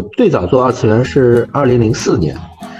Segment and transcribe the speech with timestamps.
[0.00, 2.34] 我最早做二次元是二零零四年，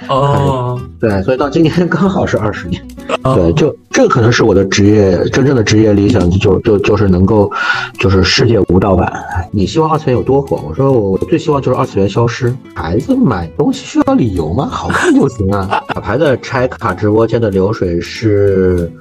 [0.09, 2.81] 哦，对，所以到今年刚好是二十年。
[3.23, 7.51] 哦对，就这个可能是我的职业真正的职业理想，就就就是能够，
[7.99, 9.13] 就是世界无盗版。
[9.51, 10.59] 你希望二次元有多火？
[10.67, 12.51] 我说我最希望就是二次元消失。
[12.73, 14.65] 孩子买东西需要理由吗？
[14.65, 15.83] 好看就行啊。
[15.93, 18.91] 打牌的拆卡直播间的流水是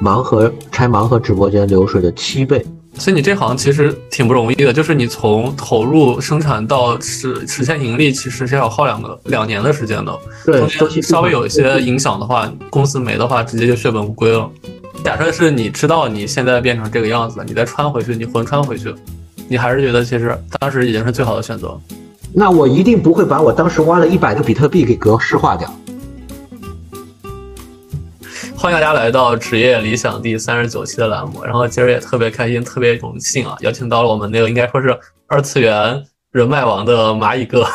[0.00, 2.64] 盲盒拆盲盒直播间流水的七倍。
[2.98, 10.18] 所以你这行其实挺不容易的，就是你从投入生产到实实现盈利，其实是要耗两个两年的时间的。
[10.44, 10.68] 对
[11.00, 14.50] 稍微有一些影响的话，公司没的话，直接就血本无归了。
[15.02, 18.94] 假设是你知道你现在变成这个样子，你再穿回去，你魂穿回去，
[19.48, 21.80] 你还是觉得其实当时已经是最好的选择。
[22.34, 25.74] 那我一定不会把我当时挖了一百个比特币给格式化掉。
[28.60, 34.94] 欢迎大家来到职业理想第三十九期的栏目，然后今儿也特别开心，特别荣幸啊，邀请到了我们那个应该说是
[35.28, 37.66] 二次元人脉王的蚂蚁哥，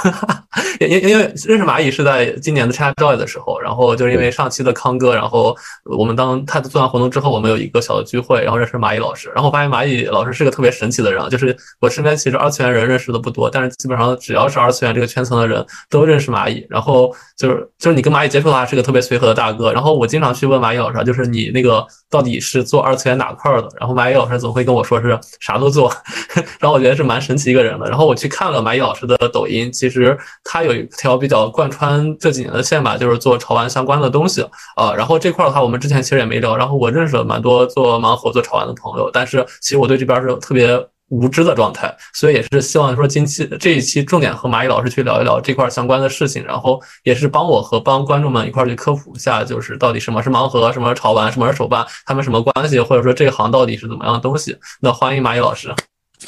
[0.80, 25.92] 因因因为认识蚂蚁是在今年的 China Joy 的时候，然后就是因为上期的康哥，然后我们当他做完活动之后，我们有一个小的聚会，然后认识蚂蚁老师，然后发现蚂蚁老师是个特别神奇的人啊，就是我身边其实二次元人认识的不多，但是基本上只要是二次元这个圈层的人都认识蚂蚁，然后就是就是你跟蚂蚁接触的话是个特别随和的大哥，然后我经常去问蚂蚁老师啊，就是你那个到底是做二次元哪块儿的，然后蚂蚁老师总会跟我说是啥都做，
[26.60, 34.44] 然后我觉得是蛮神奇一个人的，然后我去看看了蚂蚁老师的抖音，其实他有一条比较贯穿这几年的线吧，就是做潮玩相关的东西
[34.76, 40.80] 啊、呃然后这块的话，我们之前其实也没聊，然后我认识了蛮多做盲盒、做潮玩的朋友，但是其实我对这边是特别
[41.10, 54.56] 无知的状态，所以也是希望说近期这一期重点和蚂蚁老师去聊一聊这块相关的事情，然后也是帮我和帮观众们一块去科普一下，就是到底什么是盲盒，什么是潮玩，什么是手办，他们什么关系，或者说这行到底是怎么样的东西。
[54.82, 55.74] 那欢迎蚂蚁老师。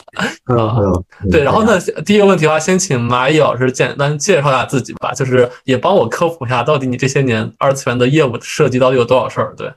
[0.45, 9.53] Hello，对，然后呢，第一个问题的话，先请蚂蚁老师简单介绍一下自己吧，就是也帮我科普一下，到底你这些年二次元的业务涉及到底有多少事儿？
[9.55, 9.71] 对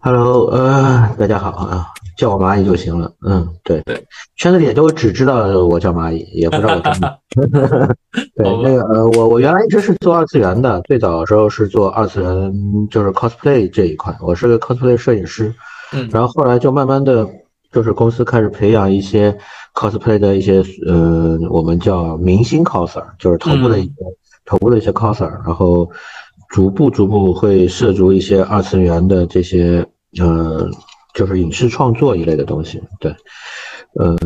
[0.00, 1.86] ，Hello，呃，大家好啊，
[2.16, 3.12] 叫我蚂蚁就行了。
[3.26, 4.04] 嗯，对对，
[4.36, 7.18] 圈子里都只知道我叫蚂蚁，也不知道我叫蚂蚁。
[8.36, 15.54] 对，那个呃，我我原来一直是做二次元的，最早的时候是做二次元，就是 cosplay 这一块，我是个 cosplay 摄影师。
[15.90, 17.26] 嗯然后后来就慢慢的，
[17.72, 19.36] 就是公司开始培养一些
[19.74, 23.92] cosplay 的一些呃，我们叫明星 coser，就是头部的一些、
[24.44, 25.88] 头部的一些 coser，然后
[26.48, 29.86] 逐步逐步会涉足一些二次元的这些
[30.18, 30.68] 呃，
[31.14, 32.82] 就是影视创作一类的东西。
[33.00, 33.14] 对，
[33.94, 34.16] 呃，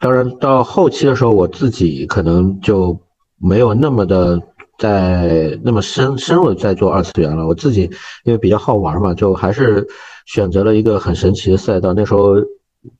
[0.00, 2.98] 当然到后期的时候，我自己可能就
[3.38, 4.40] 没有那么的。
[4.78, 7.82] 在那么深深入的在做二次元了，我自己
[8.24, 9.86] 因为比较好玩嘛，就还是
[10.26, 11.92] 选择了一个很神奇的赛道。
[11.94, 12.34] 那时候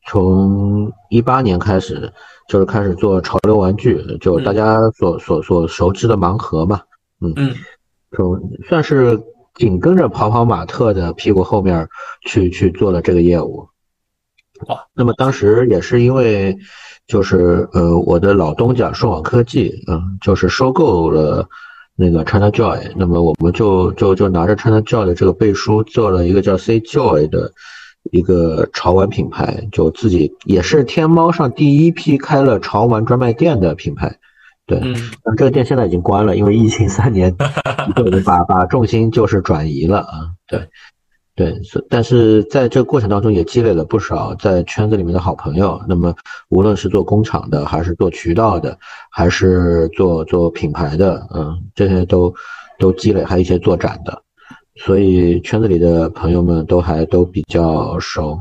[0.07, 2.13] 从一八年开始，
[2.49, 6.81] 就是开始做潮流玩具，就大家所所所熟知的盲盒嘛，
[7.21, 7.33] 嗯。
[7.37, 7.55] 嗯，
[8.15, 9.19] 从算是
[9.55, 11.89] 紧跟着跑跑马特的屁股后面
[12.27, 13.67] 去去做了这个业务。
[14.69, 16.57] 哇，那么当时也是因为，
[17.07, 21.45] 就是呃，我的老东家顺网科技，嗯，就是收购了
[21.97, 27.53] 那个 China Joy，那么我们就就就拿着 China Joy 的这个背书，做了一个叫 C Joy 的
[28.11, 34.19] 一个潮玩品牌，就自己也是天猫上第一批开了潮玩专卖店的品牌。
[34.65, 37.35] 对，嗯但这个店现在已经关了，因为疫情三年，
[37.97, 40.31] 就把把重心就是转移了啊。
[40.47, 40.69] 对，
[41.35, 45.81] 对，是但是在这个过程当中也积累了不少在圈子里面的好朋友。
[45.89, 46.15] 那么
[46.49, 48.79] 无论是做工厂的，还是做渠道的，
[49.11, 52.33] 还是做做品牌的，嗯，这些都
[52.79, 54.22] 都积累，还有一些做展的，
[54.85, 58.39] 所以圈子里的朋友们都还都比较熟。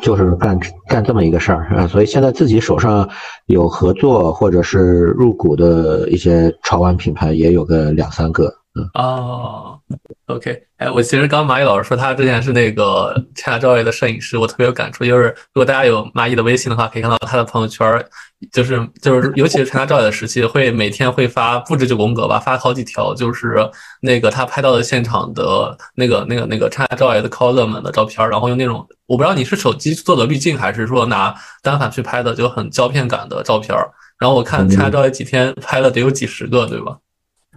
[0.00, 0.56] 就是干
[0.88, 3.08] 干这么一个事儿啊，所以现在自己手上
[3.46, 4.78] 有合作或者是
[5.18, 8.48] 入股的一些潮玩品牌也有个两三个，
[8.94, 9.78] 哦
[10.26, 15.04] ，OK，哎，我其实刚蚂蚁老师说他之前是那个 China Joy 的摄影师，我特别有感触。
[15.04, 18.04] 就是如果大家有蚂蚁的微信的话，可以看到他的朋友圈儿，
[18.52, 23.56] 就是就是，尤其是 China Joy 的时期，会每天会发不止九宫格吧，发好几条，就是
[24.00, 33.90] 那个他拍到的现场的那个那个那个 China Joy 的 coser 们的照片儿，然后用那种我不知道你是手机做的滤镜，还是说拿单反去拍的，就很胶片感的照片儿。
[34.18, 36.98] 然后我看 China Joy 几天拍了得有几十个，对吧？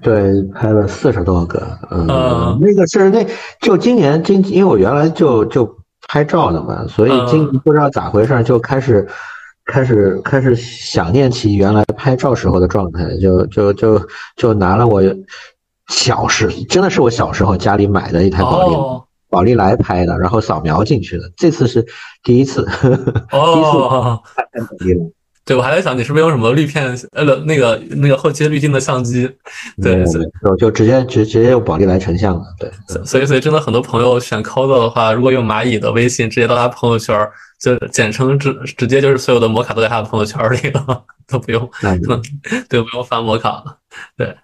[0.01, 1.62] 对，拍了四十多个，
[1.92, 3.25] 嗯，嗯那个是那
[3.59, 5.77] 就今年今，因为我原来就就
[6.07, 9.07] 拍照的嘛，所以今嗯不知道咋回事就开始
[9.65, 14.01] 开始开始想念起原来拍照时候的状态，就就就
[14.36, 15.01] 就拿了我
[15.89, 19.03] 小时真的是我小时候家里买的一台宝丽哦。
[19.30, 21.86] 宝丽来拍的，然后扫描进去的，这次是
[22.21, 22.98] 第一次， 第一次
[23.38, 25.06] 哦，看宝丽来。
[25.43, 29.29] 对，我还在想你是不是用什么滤片呃那个那个后期滤镜的相机？
[29.81, 32.43] 对，就就直接直直接用宝丽来成像了。
[32.59, 32.71] 对，
[33.03, 37.27] 所以所以真的很多朋友选 COSO 的话，如果用蚂蚁的微信直接到他朋友圈，
[37.59, 41.67] 就简称直直接就是所有的摩卡都在他的朋友圈里了， 都不用，
[42.69, 43.77] 对，不用发摩卡了。
[44.15, 44.35] 对，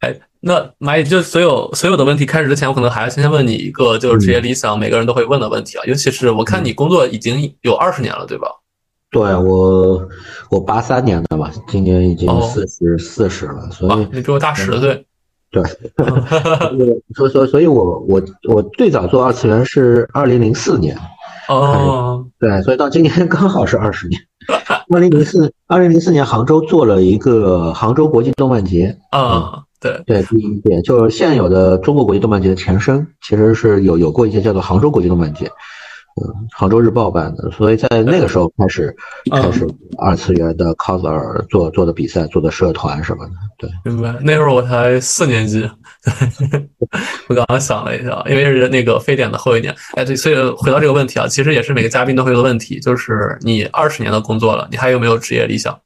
[0.00, 8.46] 哎，那蚂蚁就所有所有的问题开始之前，我可能还要先问你一个就是职业理想，每个人都会问的问题啊，尤其是我看你工作已经有二十年了，对吧？
[9.14, 10.08] 对我，
[10.50, 15.06] 我八三年的嘛，今年已经四十四十了，所以你比我大十岁。
[15.52, 15.62] 对，
[17.14, 20.98] 所所所以，我我我最早做二次元是二零零四年。
[21.48, 22.26] 哦。
[22.40, 24.20] 对，所以到今年刚好是二十年。
[24.90, 28.98] 二零零四，二零零四年杭州做了一个杭州国际动漫节。
[29.12, 35.48] 啊，对对，第一届就是现有的中国国际动漫节的前身，其实是有有过一些叫做杭州国际动漫节。
[36.16, 38.94] 嗯，杭州日报办的，所以在那个时候开始
[39.32, 39.66] 开始
[39.98, 43.32] 二次元的 coser 做做的比赛，做的社团什么的。
[43.58, 44.14] 对，明白。
[44.22, 45.68] 那时候我才四年级，
[47.28, 49.74] 我刚刚想了一下，因为是那个非典的后一年。
[49.96, 55.76] 哎，对，所以回到这个问题啊，其实也是每个嘉宾都会有的问题，就是你二十年的工作了，你还有没有职业理想？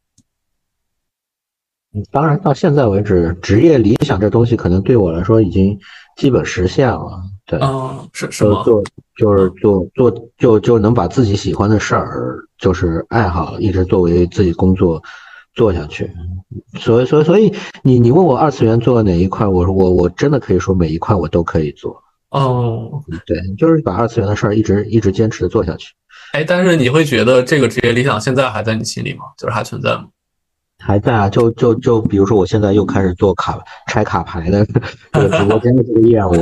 [1.95, 5.79] 嗯，当然，到现在为止，职业理想这东西可能对我来说已经
[6.19, 7.23] 基本实现了。
[7.49, 8.63] 对，嗯，是是吗？
[8.63, 8.83] 做
[9.17, 15.03] 就是做做就就能把自己喜欢的事儿，就是爱好，一直作为自己工作
[15.55, 16.11] 做下去。
[16.79, 21.97] 所以，所以，所以你你问我二次元做哪一块，我说我我真的可以说每一块我都可以做。
[22.29, 25.95] 哦，对，就是把二次元的事儿一直一直坚持的做下去。
[26.35, 29.25] 哎，但是你会觉得这个职业理想现在还在你心里吗？
[29.39, 30.05] 就是还存在吗？
[30.81, 34.67] 还在啊，就就就比如说我现在又开始做卡拆卡牌的
[35.13, 36.33] 这个直播间的这个业务。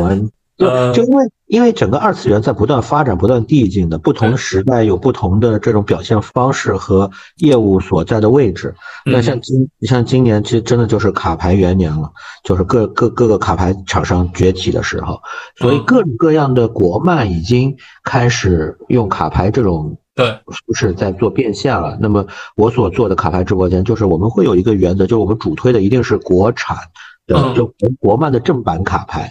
[0.56, 8.74] 就就因为因为整个二次元在不断发展、不断递进的，不同时代有不同的这种表现方式和业务所在的位置。
[9.04, 12.10] 那像今像今年，其实真的就是卡牌元年了，
[12.42, 15.20] 就是各各各个卡牌厂商崛起的时候，
[15.56, 21.98] 所以各种各样的国漫已经开始用卡牌这种对不是在做变现了。
[22.00, 22.26] 那么
[22.56, 26.78] 我所做的卡牌直播间，就是我们会有一个原则，就是我们主推的一定是国产
[27.26, 27.70] 的，就
[28.00, 29.30] 国漫的正版卡牌。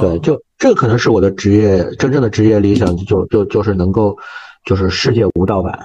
[0.00, 4.16] 对，就这可能是我的职业真正的职业理想，就就就是能够，
[4.64, 5.78] 就是世界无盗版。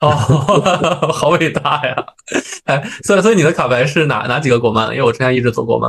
[0.00, 0.10] 哦，
[1.14, 2.04] 好伟大呀！
[2.64, 4.88] 哎，所以所以你的卡牌是哪哪几个国漫？
[4.88, 5.88] 因为我之前一直做国漫。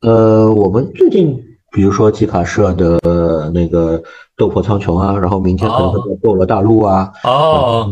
[0.00, 2.98] 呃，我们最近比如说集卡社的
[3.54, 3.96] 那个
[4.36, 7.12] 《斗破苍穹》啊，然后明天可能会做《斗罗大陆》啊。
[7.22, 7.88] 哦。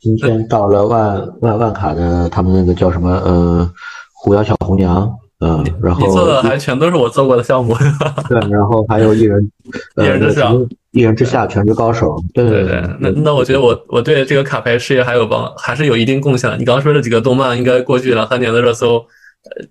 [0.00, 3.10] 今天到了万万万卡的，他们那个叫什么？
[3.22, 3.70] 呃，
[4.14, 5.14] 狐妖小红娘。
[5.44, 7.76] 嗯，然后你做的还全都是我做过的项目。
[8.30, 9.52] 对，然后还有一人，
[10.00, 12.16] 一人之上，一人之下，全职高手。
[12.32, 16.50] 对对对，那那我觉得我我对这个卡牌事业还有帮，还是有一定贡献。
[16.58, 19.04] 你刚刚说这几个动漫，应该过去两三年的热搜，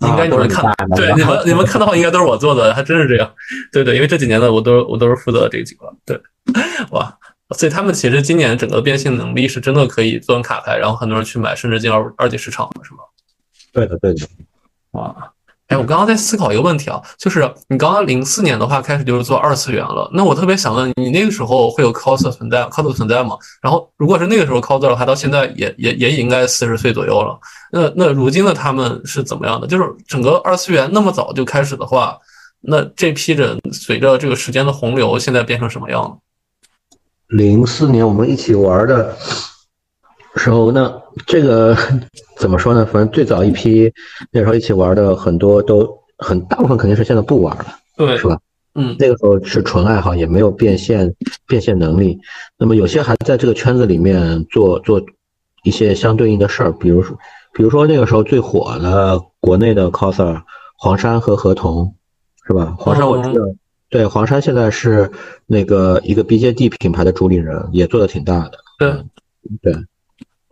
[0.01, 0.63] 应该你们看，
[0.95, 3.33] 对你们你们看的话，应该都是我做的，还真是这样。
[3.71, 5.91] 对对，因为这几年的我都我都是负责这几个。
[6.05, 6.21] 对，
[6.91, 7.17] 哇，
[7.57, 12.99] 所以他们其实今年整个变现能力是真的可以做成卡牌，然后很多人去买，甚至进二二级市场了，是吗？
[13.73, 14.27] 对的，对的。
[14.91, 15.32] 哇。
[15.67, 23.37] 哎，我刚刚在思考一个问题啊，就是你刚刚零四年的话开始就是做二次元了，那我特别想问你，那个时候会有 cos 存在，cos 存在吗？
[23.61, 27.39] 然后如果是那个时候 cos 的话，到现在也也也应该四十岁左右了。
[27.71, 29.65] 那那如今的他们是怎么样的？
[29.65, 32.17] 就是整个二次元那么早就开始的话，
[32.61, 36.17] 那这批人随着这个时间的洪流，现在变成什么样了？
[37.29, 39.15] 零四年我们一起玩的。
[40.35, 40.91] 时候，那
[41.25, 41.75] 这个
[42.37, 42.85] 怎么说呢？
[42.85, 43.91] 反正最早一批
[44.31, 47.65] 那时候一起玩的很多都很大部分肯定是现在不玩了，
[47.97, 48.37] 对，是吧？
[48.75, 51.13] 嗯，那个时候是纯爱好，也没有变现
[51.47, 52.17] 变现能力。
[52.57, 54.99] 那么有些还在这个圈子里面做做
[55.63, 57.15] 一些相对应的事儿，比如说，
[57.53, 60.41] 比如说那个时候最火的国内的 coser
[60.75, 61.93] 黄山和合同，
[62.47, 62.73] 是吧？
[62.77, 63.45] 黄山我知道，
[63.89, 65.11] 对，黄山现在是
[65.45, 68.57] 那个一个 BJD 品牌的主理人，也做的挺大的。
[68.79, 68.91] 对，
[69.61, 69.73] 对。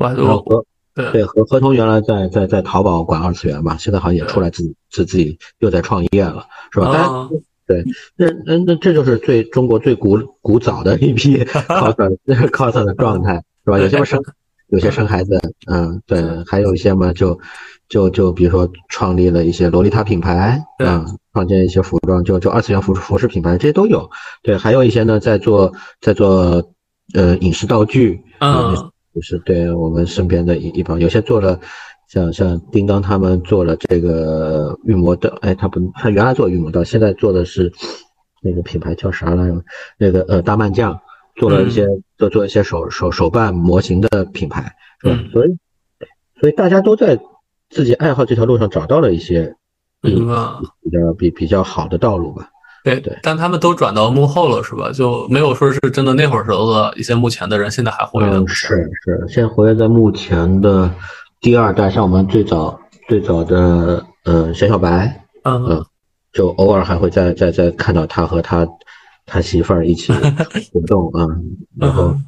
[0.10, 6.90] 和对和合同原来在在在淘宝管二次元嘛，现在好像也出来自己自自己又在创业了，是吧？
[6.90, 7.30] 啊，
[7.66, 7.82] 对，
[8.18, 11.96] 那那那这就是最中国最古古早的一批 cos
[12.50, 13.80] cos 的状态，是吧？
[13.80, 14.22] 有些生
[14.68, 17.40] 有些生孩子，嗯，对，还有一些嘛就
[17.88, 24.10] 就就比如说创立了一些洛丽塔品牌，嗯，创建一些服装，就就二次元服服饰品牌，这些都有。
[24.44, 26.74] 对，还有一些呢在做在做
[27.14, 28.91] 呃影视道具，嗯。
[29.14, 31.60] 就是对我们身边的一一帮，有些做了，
[32.08, 37.72] 像像叮当他们做了这个预磨的，哎，他不，他原来做预磨的，现在做的是
[38.42, 39.64] 那个品牌叫啥来着？
[39.98, 41.00] 那个呃大漫将
[41.36, 41.86] 做了一些
[42.18, 45.20] 做做一些手手手办模型的品牌，是吧？
[45.32, 45.58] 所以
[46.40, 47.20] 所以大家都在
[47.70, 49.56] 自己爱好这条路上找到了一些
[50.04, 50.26] 嗯。
[50.82, 52.50] 比较比比较好的道路吧。
[52.84, 54.92] 对对但他们都转到幕后了，是吧？
[54.92, 58.56] 就没有说是真的那会儿时候的一些幕前的人，现在还活跃在幕嗯，前。
[58.56, 60.90] 是是，现在活跃在目前的
[61.40, 65.86] 第二代，像我们最早最早的呃小小白，嗯嗯
[66.34, 68.68] 就偶尔还会再再再看到他和他
[69.26, 70.12] 他媳妇儿一起
[70.74, 71.28] 活动啊，
[71.78, 72.26] 然后嗯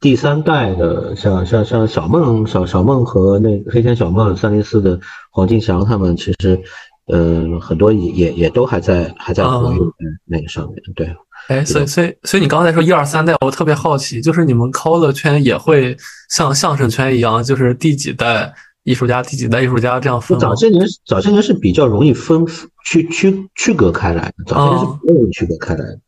[0.00, 4.98] 第三代的像像像小梦小小梦和那个黑天小梦三零四的
[5.30, 6.60] 黄敬祥他们，其实
[7.06, 9.86] 嗯、很多也也也都还在还在活跃嗯
[10.30, 11.14] 在那个上面，对。
[11.48, 15.96] 哎，所以所以所以你刚才说一二三代，我特别好奇，就是你们 cos 圈也会
[16.30, 18.54] 像相声圈一样，就是第几代
[18.84, 20.54] 艺术家、第几代艺术家这样分早？
[20.54, 22.46] 些年，早些年是比较容易分
[22.84, 25.98] 区区区隔开来的，早些年是不容易区隔开来的，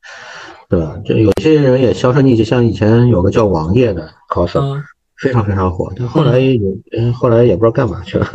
[0.68, 0.96] 对吧？
[1.04, 4.80] 就有些人也销声匿迹，像以前有个叫王爷的 coser，、嗯
[5.18, 6.58] 非常非常火，但后来也，
[6.96, 8.26] 嗯，后来也不知道干嘛去了，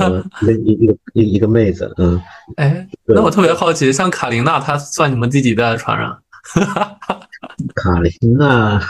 [0.00, 2.20] 嗯， 一个一一个一一个妹子，嗯，
[2.56, 6.08] 哎，那我特别好奇，像卡琳娜，她算你们第几代的传人？
[7.74, 8.80] 卡琳娜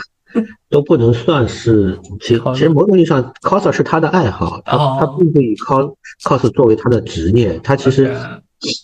[0.69, 8.15] 都不能算是，其其实某种意义上，coser 是他的爱好，他哦他并不以 cos cos 作为他的职业，他其实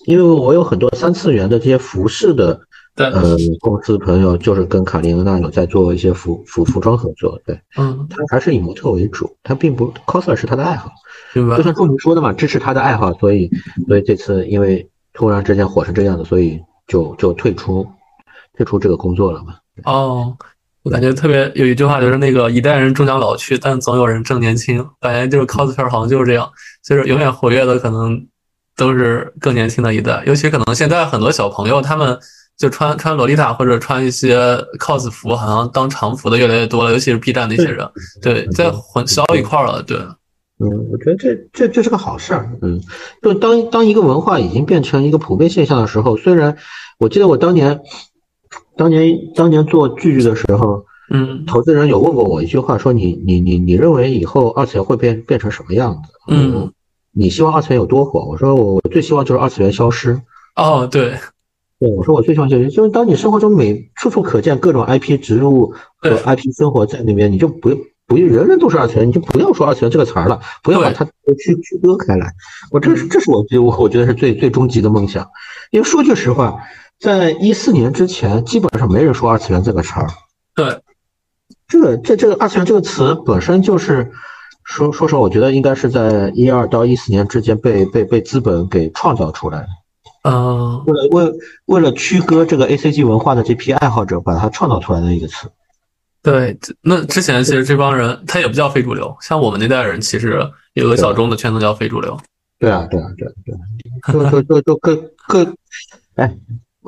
[0.06, 2.60] 因为我有很多三次元的这些服饰的
[3.10, 10.92] 对，呃公司朋友，就是跟卡琳娜有在做一些服服服装合作，对嗯，他还是以模特为主，他并不 coser 是他的爱好，
[11.34, 11.64] 对吧就。
[11.64, 13.50] 像仲明说的嘛，支持他的爱好，所以
[13.88, 17.88] 所以这次因为突然之间火成这样子，所以就就退出
[18.56, 19.56] 退出这个工作了嘛。
[19.86, 20.36] 哦，
[20.84, 24.86] 我感觉特别有一句话就是那个一代人终将老去，但总有人正年轻。
[25.00, 26.50] 感觉就是 coser 好像就是这样，
[26.84, 28.28] 就是永远活跃的可能
[28.76, 32.18] 都是更年轻的一代，尤其可能现在很多小朋友他们
[32.62, 34.38] 就穿穿洛丽塔或者穿一些
[34.78, 37.90] cos 服，好像当常服的越来越多了，尤其是 B 站那些人，
[38.22, 39.98] 对，在混淆一块儿了，对，
[40.60, 42.48] 嗯，我觉得这这这是个好事儿。
[42.62, 42.80] 嗯，
[43.24, 46.56] 就当当一个文化已经变成一个普遍现象的时候，虽然
[47.00, 47.82] 我记得我当年
[48.78, 56.14] 当年当年做剧剧的时候，嗯投资人有问过我一句话，说你你你你认为以后二次元会变变成什么样子？
[56.28, 56.72] 嗯，
[57.12, 58.24] 你希望二次元有多火？
[58.26, 60.22] 我说我我最希望就是二次元消失。
[60.56, 61.18] 哦，对，
[61.82, 67.72] 对，我说我最喜欢就是，就是当你生活中每处处可见各种 IP 植入和 IP 生活在里面，你就不
[68.06, 71.04] 不人人都是二次元，你就不要说二次元这个词儿了，不要把它
[71.40, 72.32] 区区割开来。
[72.70, 75.28] 我这是这是我觉得我我觉得是最最终极的梦想，
[75.72, 76.56] 因为说句实话，
[77.00, 80.08] 在一四年之前，基本上没人说二次元这个词儿。
[80.54, 80.82] 对，
[81.68, 84.12] 这个这这个二次元这个词本身就是
[84.64, 89.68] 说说实话，我觉得应该是在一二到一四年之间被被被资本给创造出来的。
[90.24, 91.34] 嗯，为了为
[91.66, 95.50] 为了区隔这个 A C G 文化的这批爱好者，把它创造出来的一个词。
[96.22, 100.40] 对，那之前其实这帮人他也不叫非主流，像我们那代人其实
[100.74, 102.16] 有个小众的圈子叫非主流。
[102.60, 104.96] 对啊，对啊，对啊，对啊，就就就就各
[105.28, 105.52] 各，
[106.14, 106.32] 哎，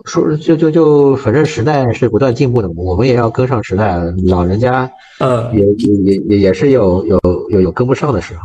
[0.05, 3.99] 说就就就，反正时代是不断进步的，我们也要跟上时代。
[4.27, 4.87] 老人家
[5.19, 8.41] 呃，也也也也也是有有有有跟不上的时候。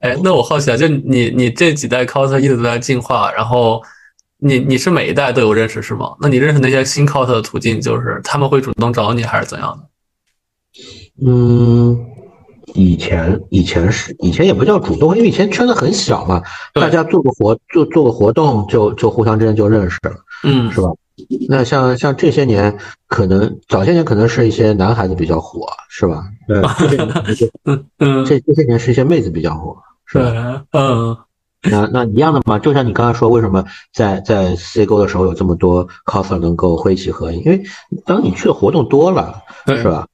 [0.00, 3.80] 哎，那我好奇啊，就你你这几代 coser 一直都在进化，然后
[4.46, 6.14] 你你是每一代都有认识是吗？
[6.20, 11.26] 那你认识那些新 cos 的途径，就是他们会主动找你，还是怎样的？
[11.26, 11.98] 嗯，
[12.74, 16.42] 以前以前是以前也不叫主动，因为以前圈子很小嘛，
[16.74, 20.14] 大家做个活做做个活动就就互相之间就认识了。
[20.44, 20.88] 嗯，是吧？
[21.48, 26.22] 那像像这些年，可能早些年可能是一些男孩子比较火，是吧？
[26.46, 29.74] 对，这些年可能就嗯嗯，这这些年是一些妹子比较火，
[30.04, 31.16] 是吧？，嗯
[31.70, 37.42] 那那一样的嘛，就像你刚才说，为什么在在 C 沟的时候有这么多 coser 能够挥起合影？
[37.44, 37.62] 因为
[38.04, 40.06] 当你去的活动多了，是吧？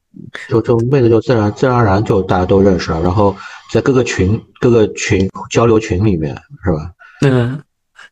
[0.49, 3.35] 就就妹子就自然自然而然就大家都认识了，然后
[3.73, 6.90] 在各个群各个群交流群里面，是吧？
[7.23, 7.61] 嗯。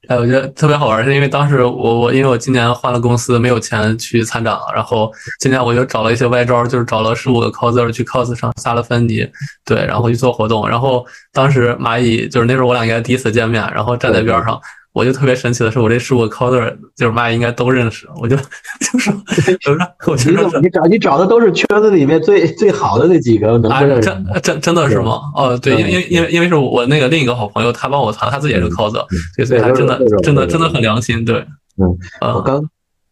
[0.07, 9.28] 哎，我觉得特别好玩，是因为当时我我因为我今年换了公司，没有钱去参展了，然后今年我就找了一些歪招，就是找了十五个 coser 去 cos 上下了芬迪，
[9.64, 14.59] 对，然后去做活动，然后当时蚂蚁就是那时候我俩应该第一次见面，然后站在边上，
[14.92, 18.37] 我就特别神奇的是，我这十五个 coser 就是妈应该都认识，我就
[18.80, 19.76] 就说，我说
[20.07, 24.26] 我就你说怎么你找你找的都是圈子里面最最好的那几个，能啊不认，识真？
[24.42, 25.21] 真真的是吗？
[25.37, 28.92] 哦，对，因为因为因为因为是我那个另一个好朋友，他帮我团，他自己也是 cos，
[29.37, 31.37] 对，所以他真的真的真的很良心，对，
[31.76, 31.87] 嗯，
[32.23, 32.62] 嗯我刚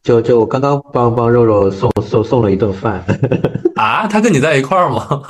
[0.02, 3.04] 就就刚刚帮帮肉肉送送送了一顿饭，
[3.76, 5.22] 啊，他跟你在一块儿吗？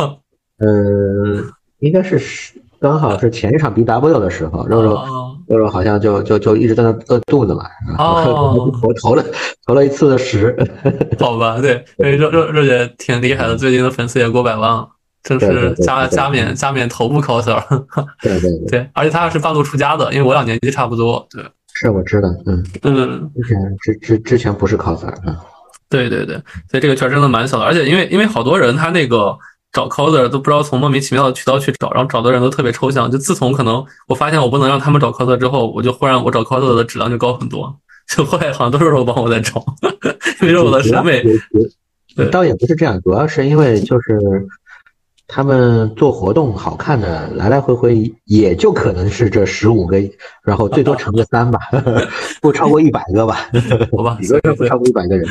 [0.59, 1.45] 嗯，
[1.81, 2.53] 应该是十
[2.87, 9.25] 刚好是前一场 BW 的时候，肉肉哦肉肉好像就就就一直在那饿肚子嘛，然后哦我 投了
[9.67, 10.57] 投了一次的十，
[11.19, 14.89] 好吧，对，因为肉肉肉姐挺厉害的，最近的粉丝也过百万了。
[15.25, 17.61] 正是加加冕加冕头部 coser。
[18.23, 21.27] 对对对，而且他是半路出家的，因为我俩年纪差不多。
[21.29, 21.43] 对，
[21.75, 25.37] 是我知道，嗯嗯，之前之之之前不是 coser，嗯，
[25.91, 26.37] 对对对，
[26.71, 29.37] 所以这个圈真的蛮小的，而且因为因为好多人他那个。
[29.77, 33.11] 找 coser 都不知道从莫名其妙的渠道去找，然后找的人都特别抽象。
[33.11, 37.77] 就自从可能我发现我不能让他们找 coser 之后，我就忽然我找 coser 的质量就高很多。
[38.09, 39.63] 就后来好像都是我帮我在找，
[40.41, 41.23] 因为我的审美。
[42.33, 44.19] 倒也不是这样，主要是因为就是。
[45.29, 49.99] 他们做活动好看的来来回回也就可能是这十五个，
[50.45, 51.59] 然后最多乘个三吧，
[52.41, 53.51] 不超过一百个吧，
[53.91, 55.29] 好吧，理论上不超过一百个人。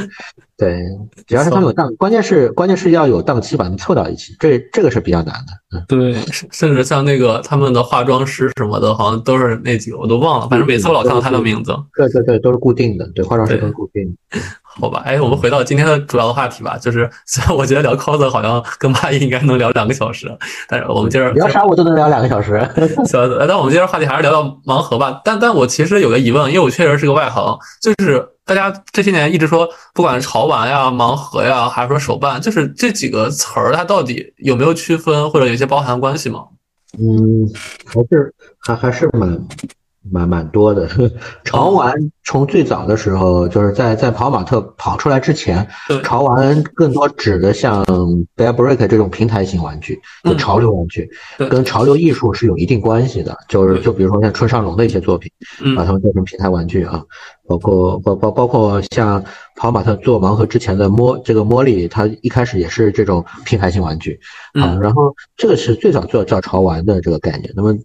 [0.58, 0.84] 对，
[1.28, 5.78] 主要是他们有档，关键是关键是要有档期把他们凑到一起，这这个是比较难的。
[5.78, 6.16] 嗯，对，
[6.52, 11.76] 甚至像那个他们的化妆师什么的，好像都是那几个，我都忘了，反正每次我老看到他的名字。
[11.98, 14.16] 对对对，都是固定的，对，化妆师都是固定。
[14.64, 20.30] 好吧，哎，我们回到今天的主要的话题吧，就是虽然我觉得聊 cos 好像跟八一应该能聊两个小时，
[20.68, 22.60] 但是我们接着聊啥我都能聊两个小时。
[23.06, 25.22] 行，但我们接着话题还是聊到盲盒吧。
[25.24, 36.46] 但但我其实有个疑问，因为我确实是个外行，就是大家这些年一直说，不管是潮玩呀、盲盒呀，还是说手办，就是这几个词儿，它到底有没有区分，或者有些包含关系吗？
[36.98, 37.50] 嗯，
[37.86, 39.48] 还是还还是蛮。
[40.12, 40.88] 蛮蛮多的，
[41.44, 41.94] 潮玩
[42.24, 45.68] 从最早的时候，就是在在跑马特跑出来之前，
[46.04, 47.84] 潮玩更多指的像
[48.36, 51.10] Bear Break 这种平台型玩具，就潮流玩具，
[51.50, 53.36] 跟潮流艺术是有一定关系的。
[53.50, 55.32] 就是就比如说像村上隆的一些作品，
[55.76, 57.04] 把它们做成平台玩具啊，
[57.48, 59.24] 包括包包包括像
[59.56, 64.20] 跑马特做盲盒之前的摸这个茉莉，它一开始也是这种平台型玩具
[64.54, 64.78] 啊。
[64.82, 67.52] 然后这个是最早做叫潮玩的这个概念。
[67.56, 67.76] 那么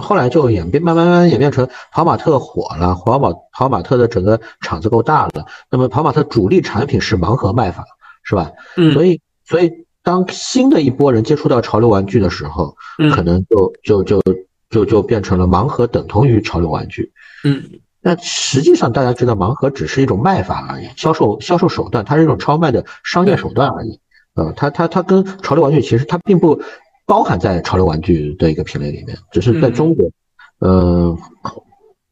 [0.00, 5.46] 后来就演变，慢慢慢慢演变成跑马特火了，跑马跑马特的整个场子够大了。
[5.70, 7.84] 那么跑马特主力产品是盲盒卖法，
[8.22, 8.50] 是吧？
[8.76, 8.92] 嗯。
[8.92, 9.70] 所以所以
[10.02, 12.76] 当新的一波人接触到潮流玩具的时候，
[13.14, 14.22] 可能就就就
[14.70, 17.12] 就就变成了盲盒等同于潮流玩具。
[17.44, 17.62] 嗯。
[18.00, 23.98] 那实际上大家知道，盲盒只是一种卖法而已，销售销售手段，它是一种超卖的商业手段而已。
[24.34, 26.60] 呃，它它它跟潮流玩具其实它并不。
[27.06, 30.10] 包含在潮流玩具的一个品类里面，只是在中国，
[30.58, 31.16] 呃，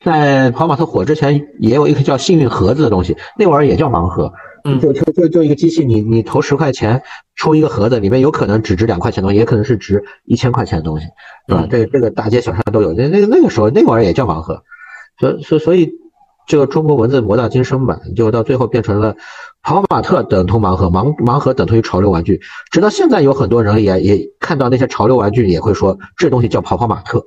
[0.04, 4.33] 在跑马特火之前，也有一个叫幸运盒子的东西，那玩意儿也叫盲盒，
[4.64, 7.02] 嗯，就就就就一个机器，你你投十块钱
[7.35, 11.07] 出一个盒子，里面有可能只值两块钱的东西，也可能是值一千块钱的东西，
[11.48, 11.66] 对吧？
[11.68, 14.62] 这这个大街小巷都有，那那个那个时候那玩意儿也叫盲盒，
[15.18, 16.04] 所所所以。
[16.46, 19.16] 这个中国文字博大精深吧，就到最后变成了
[19.62, 22.40] 跑马特等同盲盒，盲盲盒等同于潮流玩具。
[22.70, 27.18] 直到现在，有很多人也也看到那些潮流玩具，也会说这东西叫跑跑马特。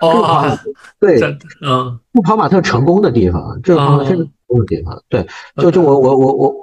[0.00, 0.58] 哦，
[0.98, 1.20] 对，
[1.64, 5.26] 嗯，不跑马特成功的地方，这个跑马特成功的地方，对，
[5.58, 6.54] 就就我我我我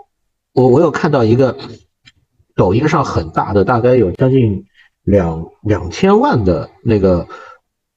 [0.54, 1.56] 我我有看到一个
[2.56, 4.66] 抖音上很大的，大概有将近
[5.04, 7.26] 两两千万的那个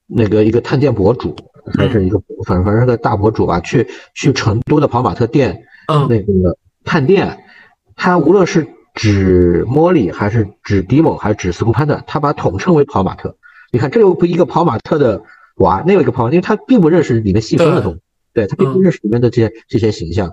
[0.07, 1.35] 那个一个探店博主。
[1.75, 7.39] 还是一个反正反正是个大博主吧，去去成都的跑马特店，嗯，那个探店，
[7.97, 13.37] 他无论是指茉莉还是指迪某还是指斯库潘的，他把统称为跑马特。
[13.73, 15.21] 你看，这有一个跑马特的
[15.57, 18.01] 娃，那有一个跑，因为他并不认识里面细分的东西，
[18.33, 20.33] 对他并不认识里面的这些这些形象，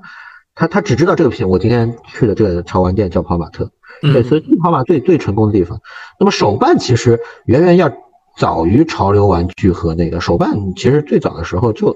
[0.54, 1.50] 他他只知道这个品。
[1.50, 5.80] 我今天去的这个潮玩店叫跑马特，对，所以跑马最最成功的地方。
[6.20, 7.92] 那么手办其实远远要。
[8.38, 11.96] 早于潮流玩具和那个手办，其实最早的时候就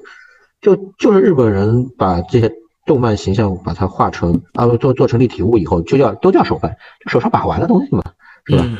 [0.62, 2.52] 就就是日本人把这些
[2.86, 8.04] 动漫形象把它画成啊做做成立体物以后，就叫都叫手办，就手上把玩的东西嘛，
[8.46, 8.64] 是吧？
[8.66, 8.78] 嗯，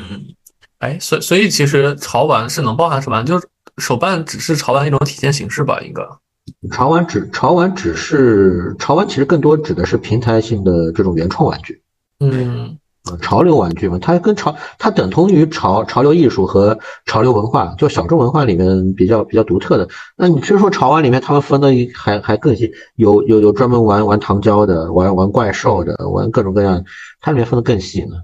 [0.78, 3.46] 哎，所所以其实潮玩是能包含手办，就是
[3.78, 5.80] 手办只是潮玩一种体现形式吧？
[5.80, 6.02] 应该
[6.70, 11.82] 潮玩只潮玩只是潮玩，其实更多指的是平台性的这种原创玩具。
[12.20, 12.78] 嗯。
[13.16, 19.88] 潮流玩具嘛，它跟潮，它等同于潮潮流艺术和潮流文化，就小众文化里面比较比较独特的。
[20.16, 26.84] 那你其实说潮玩里面，他们分的还还更细，有有有专门玩玩糖胶的，玩玩怪兽的，玩各种各样，
[27.20, 28.16] 它里面分的更细呢。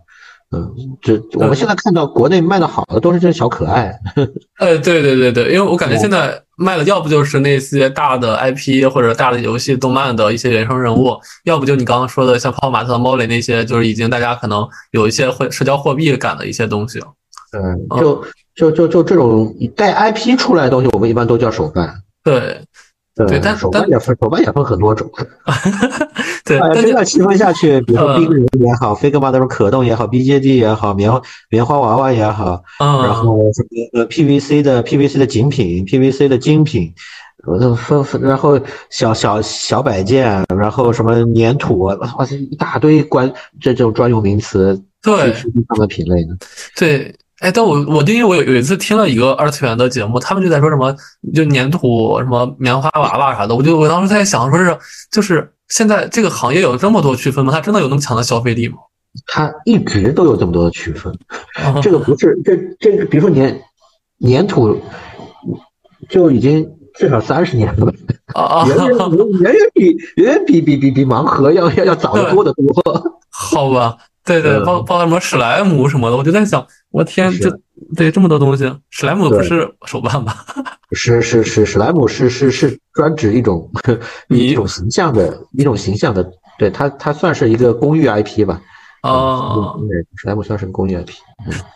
[0.55, 3.93] 嗯，这我们现在看到国内卖的好的都是这些小可爱。
[4.61, 17.01] 呃，对对对对，因为我感觉现在卖的要不就是那些大的 IP 或者大的游戏、动漫的一些原生人物，要不就你刚刚说的像泡泡玛特、猫雷那些，就是已经大家可能有一些会社交货币感的一些东西。
[17.53, 21.95] 嗯，就就就就这种带 IP 出来的东西，我们一般都叫手办。
[22.23, 22.61] 对。
[23.17, 25.09] 对，但手办也分，手办也分很多种。
[26.45, 36.93] 对，这样细分下去，比如说冰人也好，飞格玛那种可动也好，BJD 也好，棉花棉花娃娃也好，然后什么呃 PVC 的 PVC 的精品，PVC 的精品，
[38.05, 45.33] 分，然后小小小摆件，然后什么粘土，哇塞，一大堆关这种专用名词，对，
[45.69, 46.35] 他们品类呢？
[46.77, 47.15] 对。
[47.45, 50.97] 哎，但我我因为我有有一次听了一个二次元的节目，他们就在说什么
[51.35, 54.75] 就粘土什么棉花娃娃啥的，我就我当时在想，说是
[55.13, 57.53] 就是现在这个行业有这么多区分吗？
[57.53, 58.77] 它真的有那么强的消费力吗？
[59.27, 61.13] 它一直都有这么多的区分，
[61.63, 63.61] 啊 这个不是这这个，比如说粘
[64.27, 64.81] 粘土，
[66.09, 67.93] 就已经至少三十年了吧，
[68.33, 69.09] 啊远远啊，
[69.41, 72.65] 远远比远远比比比比盲盒要要要早得多得多。
[73.31, 77.61] 好吧，对对，嗯包包括什么史莱姆什么的，我就在想，我天，是这
[77.97, 80.45] 对这么多东西，史莱姆不是手办吧？
[80.93, 83.69] 是是是，史莱姆是是是专指一种
[84.29, 86.25] 你一种形象的一种形象的，
[86.59, 88.61] 对它它算是一个公寓 IP 吧。
[89.05, 91.11] 啊嗯，对，史莱姆算是个公寓 IP。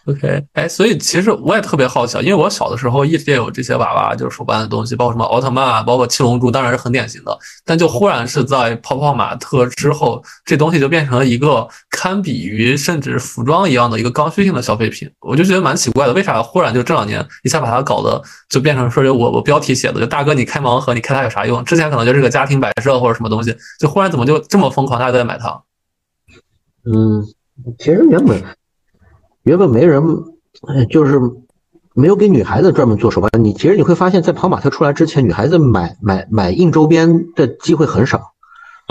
[0.06, 7.38] OK，哎，所以其实我也特别好奇，啊，因为我小的时候一直也有这些娃娃，就是手办的东西，包括什么奥特曼啊，包括七龙珠，当然是很典型的。
[7.66, 21.62] 但就忽然是在泡泡玛特之后，这东西就变成了一个堪比于甚至服装一样的一个刚需性的消费品，我就觉得蛮奇怪的，为啥忽然就这两年一下把它搞得就变成说是我我标题写的，就大哥你开盲盒，你开它有啥用？
[21.62, 25.60] 之前可能就是个家庭摆设或者什么东西，就忽然怎么就这么疯狂，大家都在买它？
[26.90, 27.24] 嗯，
[27.79, 28.42] 其实原本
[29.42, 30.03] 原本没人，
[30.66, 31.20] 呃就是
[31.94, 33.31] 没有给女孩子专门做手办。
[33.42, 38.18] 你其实你会发现在跑马特出来之前，女孩子买买买硬周边的机会很少。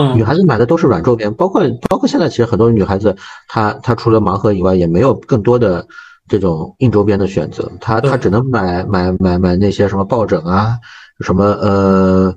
[0.00, 3.16] 嗯女嗯孩子买的都是软周边，包括包括现在其实很多女孩子，
[3.48, 5.84] 她她除了盲盒以外，也没有更多的
[6.28, 10.78] 这种硬周边的选择，她她只能买买买买那些什么抱枕啊，
[11.20, 12.32] 什么呃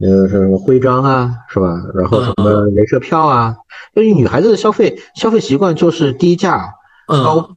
[0.00, 1.66] 呃什么徽章啊，是吧？
[1.94, 3.56] 然后什么镭射票啊，
[3.94, 6.74] 因为女孩子的消费消费习惯就是低价
[7.06, 7.56] 高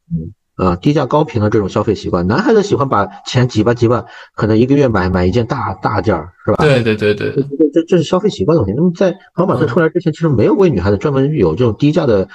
[0.56, 2.26] 啊、低价高频的这种消费习惯。
[2.26, 6.58] 男孩子喜欢把钱挤吧挤吧，可能一个月买买一件大大件儿，是吧？
[6.64, 8.74] 对对对对这这这这是消费习惯的问题。
[8.76, 12.28] 那么在跑马特出来之前，其实没有为女孩子专门有这种低价的、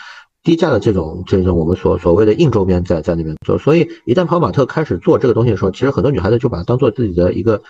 [0.45, 3.59] 低价的这种这种我们所所谓的硬周边在在那边做。
[3.59, 7.61] 所以一旦跑马特开始做这个东西的时候，其实很多女孩子就把它当做自己的一个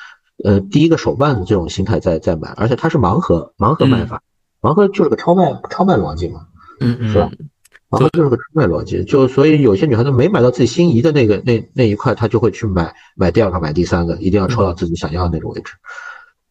[0.45, 4.23] 呃第一个手办的这种心态在在买，而且它是盲盒盲盒卖法，
[4.61, 6.47] 盲盒就是个超卖超卖逻辑嘛。
[6.81, 7.49] 嗯是吧嗯。
[7.91, 15.75] 盲盒就是个超卖逻辑，就所以有些女孩子没买到自己心仪的那个那那一块，她就会去买买第二个、买第三个，一定要抽到自己想要的那个位置。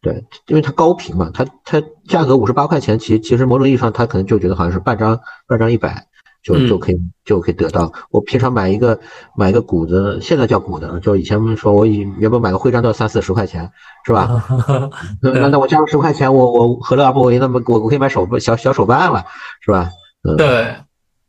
[0.00, 6.06] 对，因为它高频嘛，它它价格五十八块钱，其其实某种意义上，她可能就觉得好像是半张半张一百
[6.42, 7.92] 就嗯就可以就可以得到。
[8.10, 8.98] 我平常买一个
[9.36, 13.70] 买一个谷子，现在叫谷子，就以前说我以原本买个徽章都要三四十块钱，
[14.04, 14.44] 是吧？
[15.22, 17.38] 那那那我加入十块钱，我我何乐而不为？
[17.38, 19.24] 那么我我可以买手小小手办了，
[19.60, 19.88] 是吧？
[20.24, 20.74] 嗯，对，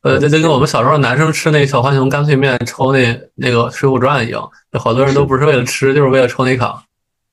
[0.02, 4.50] 呃，这就跟我们小时候男生吃那小浣熊干脆面抽那那个《水浒传》一样，
[4.80, 6.84] 好多人都不是为了吃，就是为了抽那卡。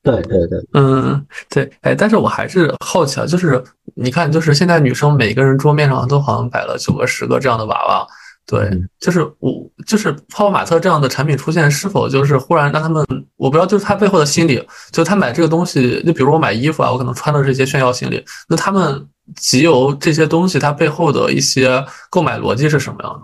[0.03, 3.63] 对对对，嗯，对，哎，但是我还是好奇啊，就是
[3.95, 8.07] 你看，就是现在女生每个人桌面上都好像摆了九个、十个这样的娃娃，
[8.45, 9.51] 对，嗯就是我
[9.85, 13.05] 就是泡泡玛特这样的产品出现，是否就是忽然让他们，
[13.37, 14.55] 我不知道，就是他背后的心理，
[14.91, 23.21] 就是他买这个东西，就比如我买衣服啊，我可能穿的这些炫耀心理，那他们集邮这些东西，它背后的一些购买逻辑是什么样的？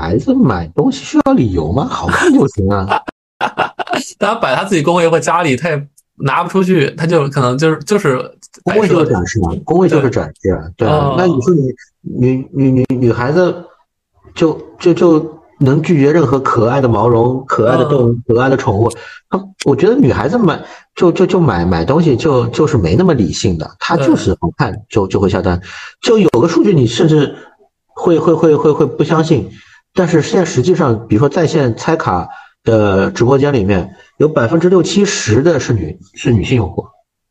[0.00, 1.86] 孩子买东西需要理由吗？
[1.88, 3.00] 好看就行啊。
[4.18, 5.88] 大家摆他自己工位或家里，他也
[6.20, 8.18] 拿不出去，他就可能就是就是
[8.64, 11.14] 工位就是展示嘛，工位就是展示啊，对啊哦。
[11.16, 13.64] 那你说你女女女女孩子
[14.34, 18.90] 就就就能拒绝任何可爱的毛绒、可爱的动物、可爱的宠物？
[19.28, 20.60] 她我觉得女孩子买
[20.94, 25.60] 就就就买买东西就就是没那么理性的，她就是好看就就会下单。
[26.00, 27.34] 就有个数据你甚至
[27.88, 29.50] 会会会会会不相信，
[29.94, 32.28] 但是现在实际上，比如说在线拆卡
[32.68, 36.86] 的直播间里面有百分之六七十的是女是女性用户。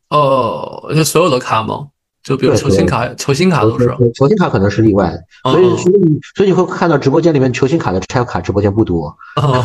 [0.10, 1.88] 哦，就所有的卡吗？
[2.23, 3.88] 就比如球星卡，球星卡都是。
[3.88, 9.15] 球球星卡可能是例外，嗯所以所以你所以你会看到直播间里面球星卡的拆卡直播间不多。
[9.38, 9.63] 哦，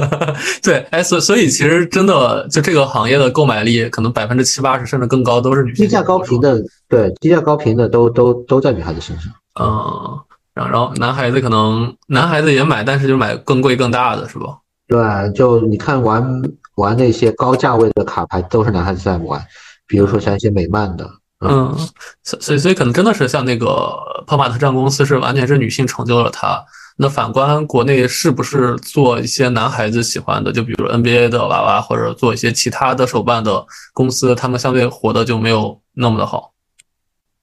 [0.62, 5.86] 对，哎，所所以其实真的就这个行业的购买力，可能百分之七八十甚至更高都是女性。
[5.86, 6.38] 低价高频。
[6.40, 9.32] 的，对低价高频的都都都在女孩子身上。
[9.58, 10.20] 嗯，
[10.52, 14.58] 然后然后男孩子可能男孩子也买，但是就买更贵更大的是吧？
[14.88, 16.42] 对，就你看玩
[16.76, 19.42] 玩那些高价位的卡牌，都是男孩子在玩，
[19.86, 21.08] 比如说像一些美漫的，
[21.40, 21.74] 嗯，
[22.22, 26.62] 所所以所以可能真的是像那个泡玛特这样公司是完全是女性成就了它。
[26.98, 33.64] 那反观国内是不是做一些男孩子喜欢的，就比如 NBA 的娃娃，或者做一些其他的手办的
[33.94, 36.52] 公司，他们相对活的就没有那么的好。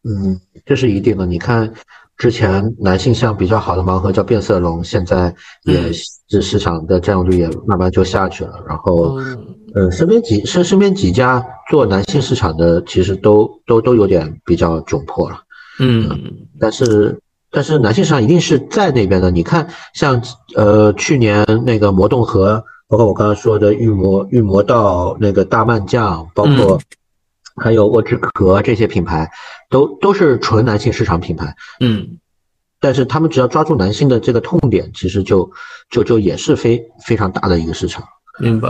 [0.04, 1.26] 嗯，这是一定的。
[1.26, 1.74] 你看
[2.20, 5.94] 之前男性向比较好的盲盒叫变色龙，现在也嗯
[6.28, 8.62] 这市场的占有率也慢慢就下去了。
[8.68, 9.38] 然后，嗯
[9.74, 15.40] 呃，身边几身身边几家做男性市场的，其实都都都有点比较窘迫了。
[15.80, 16.10] 嗯
[16.60, 17.18] 但是
[17.50, 19.32] 但是男性市场一定是在那边的。
[19.32, 20.22] 你看，像
[20.56, 26.78] 呃去年那个魔动盒，包括我刚刚说的御魔御魔道那个大漫将，包括
[27.60, 29.30] 还有沃之壳这些品牌，
[29.70, 31.56] 都都是纯男性市场品牌。
[31.80, 32.18] 嗯，
[32.80, 35.52] 但是他们只要抓住男性的这个痛点，其实就
[35.90, 38.04] 就就也是非非常大的一个市场。
[38.40, 38.70] 明白。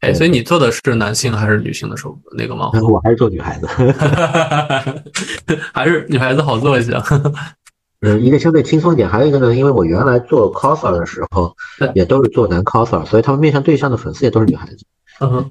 [0.00, 2.88] 哎，所以你做的是男性还是女性的手那个盲盒？
[2.88, 3.66] 我还是做女孩子，
[5.74, 6.98] 还是女孩子好做一些。
[8.00, 11.54] 嗯， 一个相对轻松一点，还有一个呢，因为我原来做 coser 的时候，
[11.94, 14.86] 也都是做男 coser，所以他们面向对象的粉丝也都是女孩子。
[15.20, 15.50] 嗯。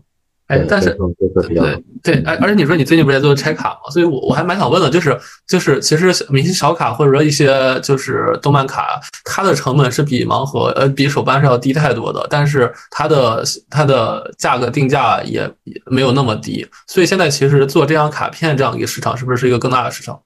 [0.49, 3.91] 哎，但是对对，而而且你说你最近不是在做拆卡吗？
[3.91, 5.15] 所以我我还蛮想问的，就是
[5.47, 20.19] 就是其实明星小卡或者说一些就是动漫卡，它的成本是比盲盒呃比手办是要低太多的，但是它的它的价格定价也也没有那么低，所以现在其实做这张卡片这样一个市场是不是是一个更大的市场？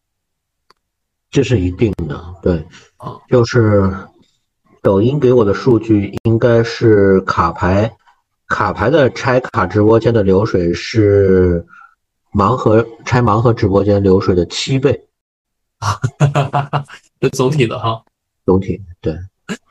[1.29, 3.91] 这是一定的，对，啊，就是
[4.81, 7.91] 抖音给我的数据应该是卡牌。
[8.53, 11.65] 卡牌的拆卡直播间的流水是
[12.31, 15.07] 盲盒拆盲盒直播间流水的七倍
[15.79, 15.99] 啊，
[17.19, 17.99] 这总体的哈，
[18.45, 19.11] 总体对，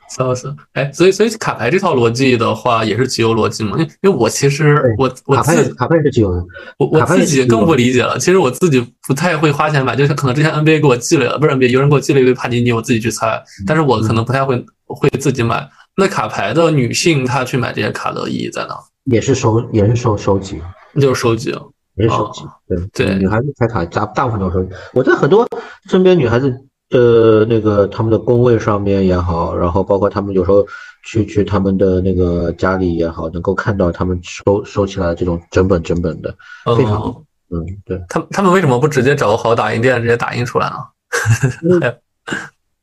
[0.09, 0.53] 笑死！
[0.73, 3.77] 哎，所以所以卡牌这套逻辑的话也是集邮逻辑嘛？
[3.77, 6.29] 因为因为我其实我我自己卡牌是集邮，
[6.77, 8.19] 我我自己更不理解了。
[8.19, 15.65] 其实我自己不太会花钱买，就是可能之前 NBA 给我寄了，不是 NBA 有人给我寄了一堆帕尼尼，我自己去猜，但是我可能不太会会自己买。
[15.95, 18.75] 那卡牌的女性她去买这些卡的意义在哪？
[19.05, 20.61] 也是收，也是收收集，
[20.95, 21.49] 就是收集，
[21.95, 22.41] 也是收集。
[22.65, 24.69] 对对，女孩子开卡大大部分都收集。
[24.93, 25.45] 我在很多
[25.89, 26.49] 身边女孩子
[26.89, 30.65] 的那个他们的工位上面也好，然后包括他们有时候
[31.05, 36.33] 去去他们的那个家里也好，能够看到他们收收起来这种整本整本的，
[36.77, 37.13] 非常
[37.49, 38.01] 嗯，对。
[38.07, 41.93] 他他们为什么不直接找个好打印店直接打印出来呢？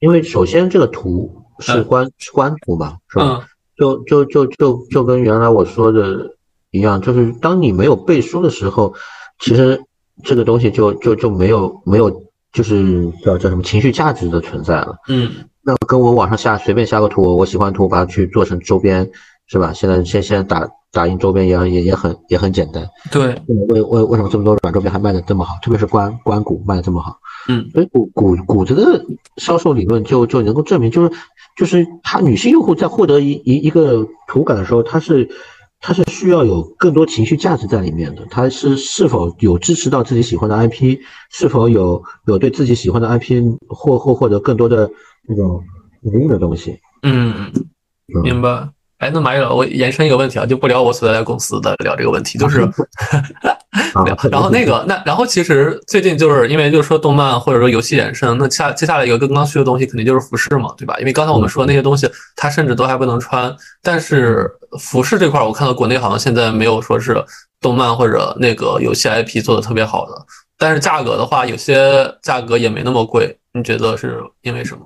[0.00, 1.39] 因为首先这个图。
[1.60, 3.46] 是官是官图嘛，是吧？
[3.76, 6.36] 就就就就就跟原来我说的
[6.70, 8.92] 一样，就是当你没有背书的时候，
[9.38, 9.80] 其实
[10.22, 12.10] 这个东西就就就没有没有
[12.52, 14.94] 就是叫叫什么情绪价值的存在了。
[15.08, 15.30] 嗯，
[15.62, 19.10] 那跟我网上下随便下个图，我喜欢图，把它去做成周边，
[19.46, 19.72] 是吧？
[19.72, 22.86] 现在现现在打打印周边也也也很也很简单。
[23.10, 25.54] 对，为为为什么这么多软周边还卖的这么好？
[25.62, 27.16] 特别是关关谷卖的这么好。
[27.48, 29.02] 嗯，所以谷谷谷子的
[29.38, 31.10] 销售理论就就能够证明，就是。
[31.60, 35.28] 就是他女性用户在获得一一一个图感的时候，他是
[35.78, 38.24] 他是需要有更多情绪价值在里面的。
[38.30, 40.98] 他是是否有支持到自己喜欢的 IP，
[41.30, 44.90] 是否有有对自己喜欢的 IP 或或获得更多的
[45.28, 45.62] 那种
[46.02, 46.78] 回应的东西。
[47.02, 47.52] 嗯，
[48.24, 48.70] 明白。
[49.00, 52.60] 哎，那马宇老，我延伸一个问题啊，就不聊我所在的公司的，聊这个问题，就是，
[54.30, 60.98] 然后那个，那然后其实最近就是因为就是说动漫或者说游戏衍生，那下接下来一个更刚需的东西肯定就是服饰嘛，对吧？
[61.00, 63.50] 因为刚才我们说那些东西，它甚至都还不能穿，
[63.82, 64.46] 但是
[64.78, 67.24] 服饰这块，我看到国内好像现在没有说是
[67.58, 70.12] 动漫或者那个游戏 IP 做的特别好的，
[70.58, 74.82] 但是价格的话，有些价格也没那么贵，你觉得是因为什么？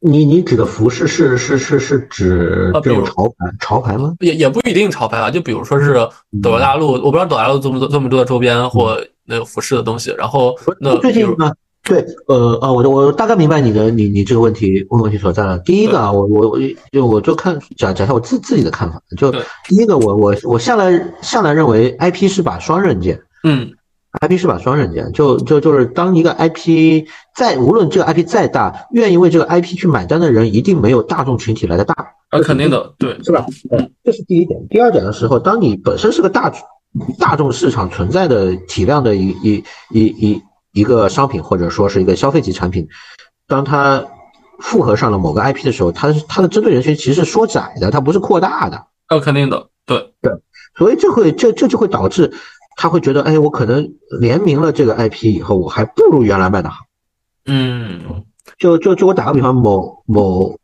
[0.00, 4.14] 你你指的服饰是是是是指这种潮牌潮牌吗？
[4.20, 5.94] 也也不一定潮牌啊，就比如说是
[6.42, 10.14] 斗罗大陆，我不知道斗罗大陆这么多这么多的周边或那个服饰的东西。
[10.18, 11.50] 然后那最近呢？
[11.82, 15.58] 对，呃啊，我我大概明白你的你你这个问题问问题所在了。
[15.60, 16.58] 第一个啊，我我我
[16.92, 19.00] 就我就看讲讲一下我自自己的看法。
[19.16, 19.32] 就
[19.66, 23.20] 第一个，我我我向来向来认为 IP 是把双刃剑。
[23.44, 23.72] 嗯。
[24.22, 27.06] IP 是把双刃剑，就就就是当一个 IP
[27.36, 31.94] 再无论这个 IP 再大，愿意为这个 IP 去买单的人，一定没有大众群体来的大。
[32.30, 33.44] 啊，肯定的，对，是吧？
[33.70, 34.58] 嗯，这是第一点。
[34.68, 36.52] 第二点的时候，当你本身是个大
[37.18, 42.88] 大众市场存在的体量的一一一一一个商品，或者说是一个消费级产品，
[43.46, 44.04] 当它
[44.58, 48.76] 复合上了某个 IP 的时候，它它的针对人群其实是缩窄的，它不是扩大的。
[49.08, 50.32] 啊，肯定的，对对，
[50.76, 52.32] 所以这会这这就会导致。
[52.78, 56.76] 他会觉得，哎，我可能联名了这个 IP 以后，我还不如原来卖的好。
[57.46, 58.24] 嗯，
[58.58, 60.58] 就就就我打个比方，某某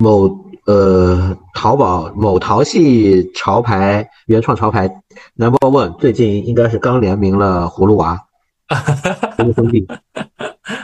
[0.00, 4.88] 某呃，淘宝某淘系潮牌原创潮牌
[5.34, 8.18] Number One 最近应该是刚联名了葫芦娃，
[9.36, 9.86] 葫芦兄弟。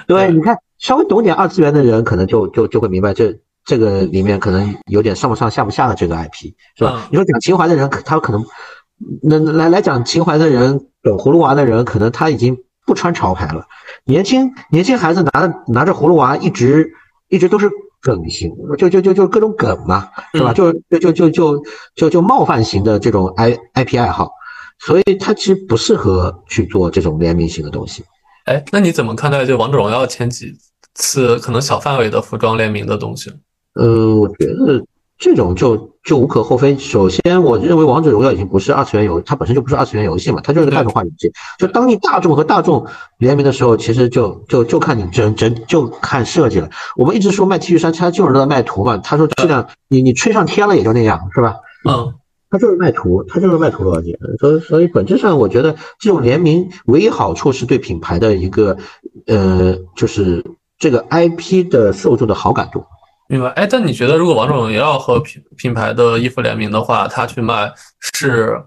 [0.07, 7.07] 对，你看稍微懂点二次元的人，可能就就就会明白这这个里面可能有点上不上下不下的这个 IP，是吧？
[7.11, 8.45] 你说讲情怀的人，他可能。
[9.23, 12.59] 那来来讲情怀的人，懂葫芦娃的人，可能他已经
[12.91, 13.65] 不穿潮牌了。
[14.05, 16.91] 年轻年轻孩子拿着拿着葫芦娃，一直
[17.29, 17.71] 一直都是
[18.03, 20.53] 梗型，就就就就各种梗嘛，是吧？
[20.53, 24.33] 就就就就就就就冒犯型的这种 I I P 爱好，
[24.81, 28.03] 所以他其实不适合去做这种联名型的东西。
[28.47, 30.53] 哎，那你怎么看待就王者荣耀前几
[30.95, 33.33] 次可能小范围的服装联名的东西？
[33.75, 34.85] 呃，我觉得
[35.21, 36.77] 这种就就无可厚非。
[36.77, 41.31] 首先，我认为王者荣耀已经不是二次元游，它本身就不是二次元游戏嘛，它就是个大众化游戏。
[41.59, 42.85] 就当你大众和大众
[43.19, 46.69] 联名的时候，其实就就就看你整整就看设计了。
[46.97, 48.97] 我们一直说卖 T 恤衫，他就是在卖图嘛。
[48.97, 51.55] 他说质量，你你吹上天了也就那样，是吧？
[51.89, 52.15] 嗯。
[52.53, 58.77] 它就是卖图，它就是卖图逻辑，所以所以本质上，我觉得这种联名唯一好处是对品牌的一个，
[59.29, 60.45] 呃，就是
[60.77, 62.83] 这个 IP 的受众的好感度。
[63.31, 63.49] 明白？
[63.51, 67.73] 哎，但你觉得如果王者荣耀和品品牌的衣服联名的话，他去卖
[68.15, 68.61] 是，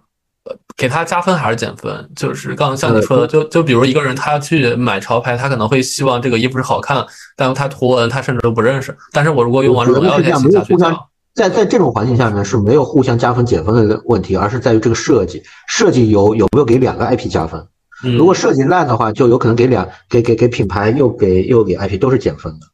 [0.45, 2.09] 呃，给他加分还是减分？
[2.15, 8.95] 就是刚刚像你说的，就就比如一个人他去买潮牌，他可能会希望这个衣服是好看，但他图文他甚至都不认识。
[9.11, 10.97] 但是我如果用王者荣耀联名下去讲。
[11.33, 17.59] 在在这种环境下面是没有互相加分减分的问题，而是在于这个设计，设计有有没有给两个 IP 加分？
[18.03, 22.67] 如果设计烂的话，就有可能给两给给给品牌又给又给 IP 都是减分的，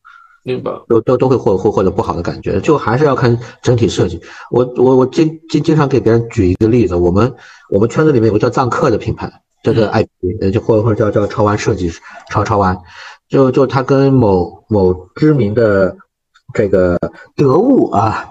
[0.55, 0.71] 明白？
[0.87, 4.21] 都都都会获获获得不好的感觉，就还是要看整体设计。
[4.51, 7.33] 我我我经经经常给别人举一个例子，我们
[7.69, 9.31] 我们圈子里面有个叫藏客的品牌，
[9.63, 10.07] 这个 IP
[10.41, 11.91] 呃就或者或者叫叫潮玩设计
[12.29, 12.77] 潮潮玩，
[13.27, 15.97] 就就他跟某某知名的。
[16.51, 16.97] 这个
[17.35, 18.27] 得物啊，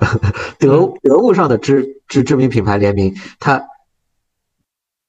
[0.59, 0.67] 得
[1.03, 3.63] 得物上的知知知名品牌联名，他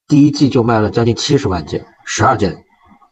[0.08, 2.66] 第一季就卖了将近七十万件，十二件，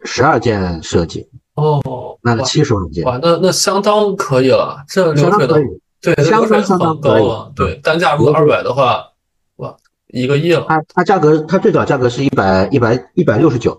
[0.03, 5.55] 十二件设计哦，卖了七十万件，哇，那那相当可以了，这流水的，
[6.01, 9.03] 对，相当相当高了，对，单价如果二百的话，
[9.57, 9.75] 哇，
[10.13, 13.77] 一个亿了，它它价格它最早价格是一百一百一百六十九。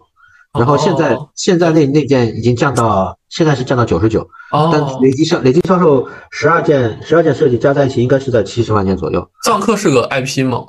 [0.59, 9.31] 然后现在现在那那件已经降到现在是降到九十九，但累计销累计销售十二件十二件设计加在一起应该是在七十万件左右。
[9.45, 10.67] 藏客是个 IP 吗？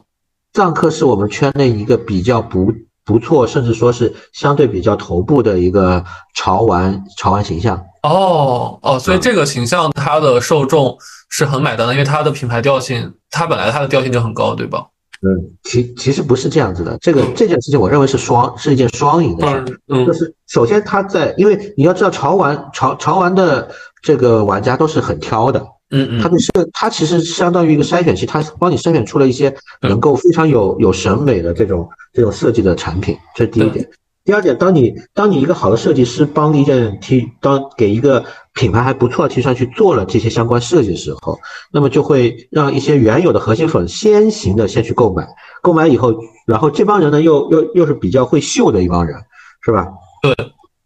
[0.54, 2.72] 藏客是我们圈内一个比较不
[3.10, 6.04] 不错，甚至说是相对比较头部的一个
[6.36, 7.76] 潮玩潮玩形象。
[8.04, 10.96] 哦哦，所以这个形象它的受众
[11.32, 14.86] 是很买单的，因为它的品牌调性，它本来它的调性就很高，对吧？
[15.22, 15.28] 嗯，
[15.64, 19.48] 其其实不是这样子的，这个这件事情我认为是双是一件双赢的。
[19.48, 23.68] 事，嗯，就是首先他在，因为你要知道潮玩潮潮玩的
[24.04, 33.90] 这个玩家都是很挑的，嗯嗯，他的设他其实相当于一个筛选器，它帮你筛选出了一些能够非常有有审美的这种这种设计的产品，这是第一点。
[34.26, 38.24] 第二点，当你当你一个好的设计师帮一件 T，当给一个
[38.54, 41.40] 品牌还不错的 T 恤去做了这些相关设计的时候，
[41.72, 45.28] 那么就会让一些原有的核心粉先行的先去购买，
[45.64, 46.14] 购买以后，
[46.46, 49.18] 然后这帮人呢又又又是比较会秀的一帮人，
[49.62, 49.88] 是吧？
[50.22, 50.36] 对，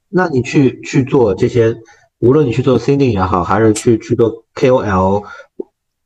[0.08, 1.76] 那你去去做这些，
[2.24, 5.24] 无论你去做 C D 也好，还是去去做 K O L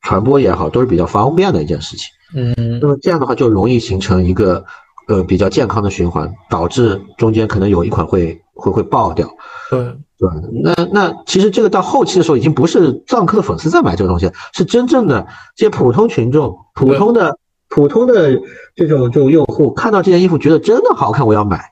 [0.01, 2.09] 传播也好，都是比较方便的一件事情。
[2.35, 4.65] 嗯，那么这样的话就容易形成一个。
[5.09, 9.25] 呃，比较健康的循环，导致中间可能有一款会会会爆掉。
[9.69, 9.79] 对
[10.19, 10.29] 对，
[10.61, 15.25] 那那其实这个到后期的时候，已经不是藏客的粉丝在买这个东西，是真正的
[15.55, 18.37] 这些普通群众、普通的普通的
[18.75, 21.63] 这种这种用户，看到这件衣服觉得真的好看，我要买，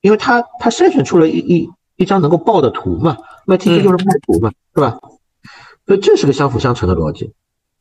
[0.00, 4.98] 因为他他筛选出了一一一张能够爆的图嘛，卖 T 恤就是卖图嘛，是吧？
[5.86, 7.32] 所以这是个相辅相成的逻辑。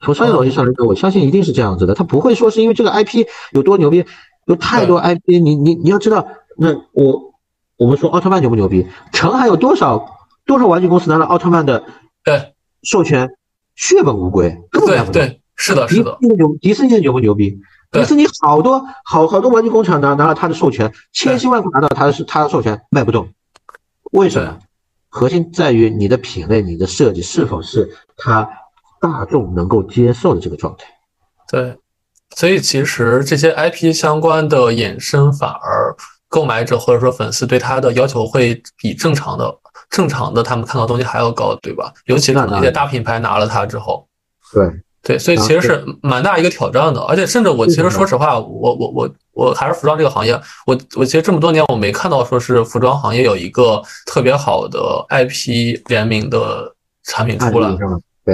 [0.02, 4.06] 从商业逻辑上来说，我相信一定是这样子的，他不会说是因为这个 IP 有多牛逼。
[4.46, 7.34] 有太多 IP，你你你要知道，那我
[7.78, 8.86] 我们说奥特曼牛不牛逼？
[9.14, 10.06] 成还有多少
[10.46, 11.86] 多少玩具公司拿了奥特曼的
[12.26, 13.30] 对授权，
[13.74, 16.18] 血本无归，对对，是的，是的。
[16.20, 17.58] 迪士尼牛迪士尼牛不牛逼？
[17.90, 23.30] 迪士尼好多好好多玩具工厂拿拿了他的授权，千辛万苦拿到他的是他的授权卖不动，
[24.12, 24.60] 为什么？
[25.16, 28.50] 核心在于你的品类、你的设计是否是它
[29.00, 30.86] 大众能够接受的这个状态。
[31.48, 31.78] 对。
[32.36, 35.96] 所以其实这些 IP 相关的衍生，反而
[36.28, 39.56] 购买者或者说粉丝对它的要求会比正常的
[39.92, 41.94] 正常的他们看到东西还要高，对吧？
[42.06, 44.08] 尤其是那些大品牌拿了它之后，
[44.52, 44.66] 对
[45.04, 47.02] 对，所以其实是蛮大一个挑战的。
[47.02, 50.34] 而且甚至我其实说实话，我我我我还是服装这个行业，
[50.66, 57.70] 我我其实这么多年我没看到说是服装行业有一个特别好的 IP 联名的产品出来，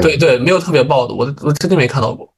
[0.01, 2.31] 对对，没有特别爆的，我我真的没看到过。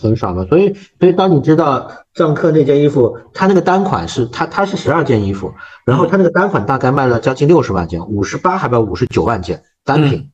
[0.00, 5.52] 很少嘛，所以所以当你知道藏客那件衣服，它那个单款是它它是十二件衣服，
[5.84, 10.30] 然后它那个单款大概卖了将近六十万件，五十八还不五十九万件单品，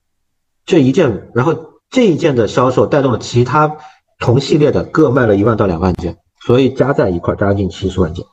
[0.67, 1.55] 这一件，然后
[1.95, 3.77] 这一件的销售带动了其他
[4.19, 8.25] 同系列的各卖了一万到两万件，所以加在一块将近七十万件。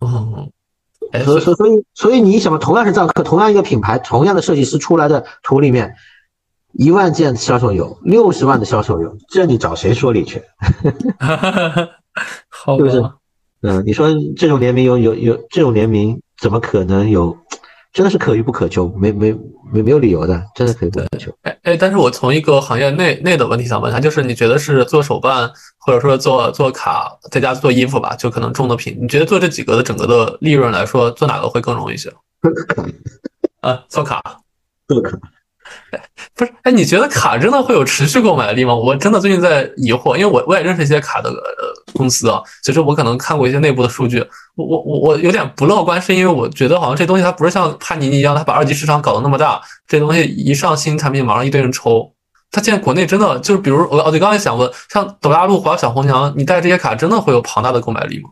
[0.00, 0.46] 哦，
[1.24, 5.94] 所所所以所以你想嘛，同样是藏客，同样一个品牌，同样的设计师出来的图里面。
[6.74, 10.40] 一万件销售有，六十万的销售有，这你找谁说理去？
[12.76, 13.02] 是不是？
[13.60, 17.36] 嗯，你说这种联名有有有这种联名，怎么可能有
[17.92, 19.36] 真的是可遇不可求，没没
[19.70, 21.30] 没没有理由的，真的可遇不可求。
[21.42, 32.10] 哎哎，但是我从一个行业内内的问题想问一下，就是你觉得是做手办，或者说做做卡，在家做衣服吧，就可能重的品，你觉得做这几个的整个的利润来说，做哪个会更容易一些？
[33.60, 34.22] 啊，做卡，
[34.88, 35.18] 做卡。
[36.34, 38.74] 不是，哎，你觉得卡真的会有持续购买力吗？
[38.74, 41.30] 我真的最近在疑惑，因为我我也认识一些卡的
[41.92, 44.20] 公司啊，其实我可能看过一些内部的数据，
[44.56, 52.12] 我我我我有点不乐观，是因为我觉得好像这东西它不是像帕尼尼一样，它把二级市场搞得那么大，这东西一上新产品，马上一堆人抽。
[52.50, 58.30] 它现在国内真的就是，比如我哦对，刚才想问，像抖大陆、华小红娘，你带这些卡真的会有庞大的购买力吗？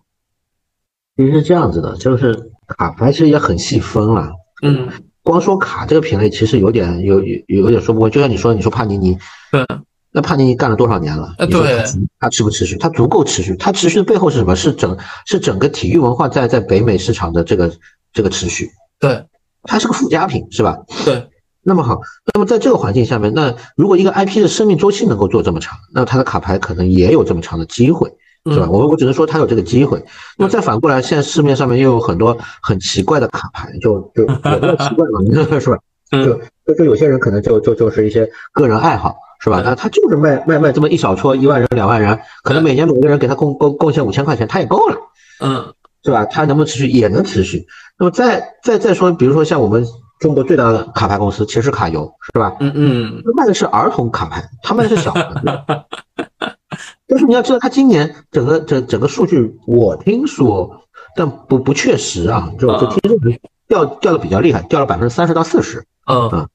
[1.17, 2.35] 其实是这样子的，就是
[2.67, 4.31] 卡牌其实也很细分了，
[4.63, 4.89] 嗯。
[5.23, 8.09] 光说卡这个品类，其实有点有有有点说不过。
[8.09, 9.19] 就像你说，你说帕尼尼，
[9.53, 9.65] 对，
[10.13, 11.35] 那帕尼尼干了多少年了？
[11.39, 11.85] 对，
[12.19, 12.77] 它持不持续？
[12.77, 13.55] 它足够持续。
[13.57, 14.57] 它持续的背后是什么？
[14.57, 14.97] 是整
[15.27, 17.73] 是整个体育文化在在北美市场的这个
[18.13, 18.71] 这个持续。
[18.99, 19.25] 对，
[19.65, 20.77] 它是个附加品，是吧？
[21.05, 21.29] 对。
[21.63, 22.01] 那么好，
[22.33, 28.11] 那么在这个环境下面，那如果一个 IP 的生命周期能够做这么长，那它的卡牌可能也有这么长的机会。
[28.51, 28.69] 是吧？
[28.71, 30.03] 我我只能说他有这个机会。
[30.37, 35.21] 那么再反过来，现在市面上面又有很多很奇怪的卡牌，就就也不叫奇怪嘛，
[35.61, 35.79] 是吧？
[36.11, 36.35] 就
[36.67, 39.63] 就就有些人可能就就就是一些个人爱好，是吧？
[39.63, 44.97] 他他就是卖卖卖这么一小撮，一万人两万人，可能每年每个人给他贡贡贡献五千块钱，他也够了，
[45.41, 45.73] 嗯，
[46.05, 46.25] 是吧？
[46.25, 46.89] 他能不能持续？
[46.89, 47.65] 也能持续。
[47.97, 49.87] 那么再再再说，比如说像我们
[50.19, 52.57] 中国最大的卡牌公司其实卡游，是吧？
[52.59, 55.65] 嗯嗯，卖的是儿童卡牌，他卖的是小的。
[57.11, 60.87] 就是你要知道，他今年整个整整个数据，我听说，
[61.17, 63.19] 但不不确实啊，就就听说
[63.67, 65.85] 掉掉的比较厉害，掉了百分之三十到四十。
[66.07, 66.49] 嗯嗯，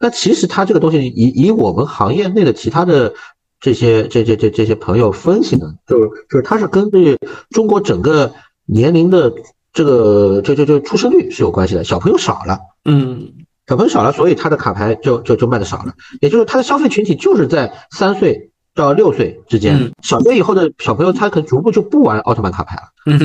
[0.00, 3.12] 那其实他这个东西，以以我们行业内的其他的
[3.60, 7.18] 这些这这这这些朋友分析呢，就是就是他是根据
[7.50, 8.32] 中国整个
[8.64, 9.30] 年龄的
[9.74, 13.34] 这个这这这出生率是有关系的，小朋友少了，嗯，
[13.66, 15.92] 小朋友少了，所以他的卡牌就就就卖的少了，
[16.22, 18.50] 也就是他的消费群体就是在三岁。
[18.78, 23.18] 到六岁之间，小学以后的小朋友，他可能逐步就不玩奥特曼卡牌了，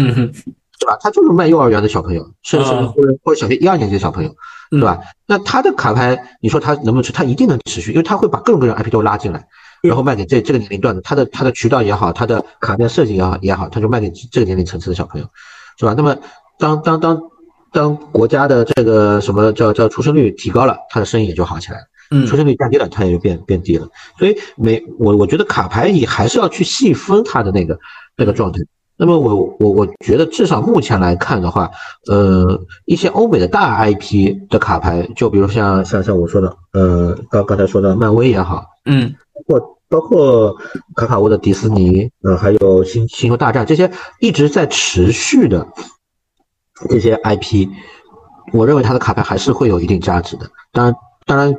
[0.80, 0.98] 是吧？
[1.00, 4.36] 他就是卖幼儿园的小朋友，甚至或者或者小学一二年级的小朋友，
[4.72, 5.00] 对吧？
[5.28, 7.14] 那他的卡牌，你说他能不能持？
[7.14, 9.46] 他一定能持续，因为他会把各种各样 IP 都拉进来，
[9.84, 15.28] 然后卖给这这个年龄段的，他的他的渠道也好，他的卡片设计也好也好，他就卖给这个年龄层次的小朋友，
[15.78, 15.94] 是吧？
[15.96, 16.18] 那么
[16.58, 17.22] 当当当
[17.72, 21.86] 当国家的这个什么叫叫出生率提高了，他的生意也就好起来了。
[22.28, 23.88] 出生率降低了，它也就变变低了。
[24.18, 27.78] 所以每我我觉得卡牌你还是要去细分它的那个
[28.16, 28.60] 那个状态。
[28.96, 31.70] 那么我我我觉得至少目前来看的话，
[32.08, 39.12] 呃，一些欧美的大 IP 的卡牌，就比如像像像我说的，呃，刚刚才说的漫威也好，嗯，
[39.48, 39.60] 或
[39.90, 40.56] 包括
[40.96, 45.68] 卡卡沃的迪士尼，呃，还有星星球大战这些一直在持续的
[46.88, 47.68] 这些 IP，
[48.54, 50.46] 我认为它的卡牌还是会有一定价值的。
[50.72, 50.96] 当然，
[51.26, 51.54] 当然。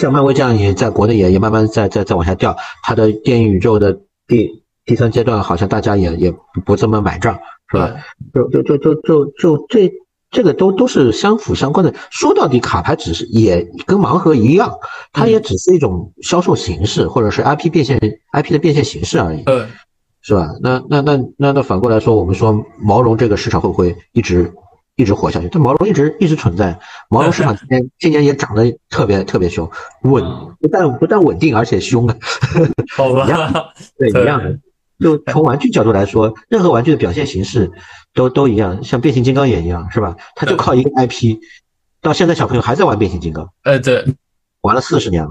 [0.00, 4.50] 像漫威这样也在国内也也慢慢在在在往下掉，它的电影宇宙的第
[4.84, 6.34] 第三阶段好像大家也也
[6.64, 7.38] 不这么买账，
[7.70, 7.94] 是吧？
[8.34, 9.90] 就就就就就就这
[10.30, 11.94] 这个都都是相辅相关的。
[12.10, 14.70] 说到底，卡牌只是也跟盲盒一样，
[15.12, 17.98] 它也只是一种销售形式，或者是 IP 变现
[18.32, 19.66] IP 的变现形式而已，对，
[20.20, 20.50] 是吧？
[20.60, 24.52] 那那那那那反过来说，我们说毛绒这个市场会不会一直？
[24.96, 26.78] 一直活下去，但毛绒一直一直存在。
[27.08, 29.70] 毛绒市场今年今年也涨得特别特别凶，
[30.02, 30.24] 稳
[30.60, 32.16] 不但不但稳定，而且凶啊！
[32.96, 33.26] 好吧，
[33.98, 34.58] 对一样的。
[34.98, 37.70] 就从玩具角度来说，任何玩具的表现形式
[38.14, 40.16] 都都一样，像变形金刚也一样，是吧？
[40.34, 41.36] 它就靠一个 IP，
[42.00, 43.46] 到现在小朋友还在玩变形金刚。
[43.64, 44.02] 呃，对，
[44.62, 45.30] 玩了四十年了。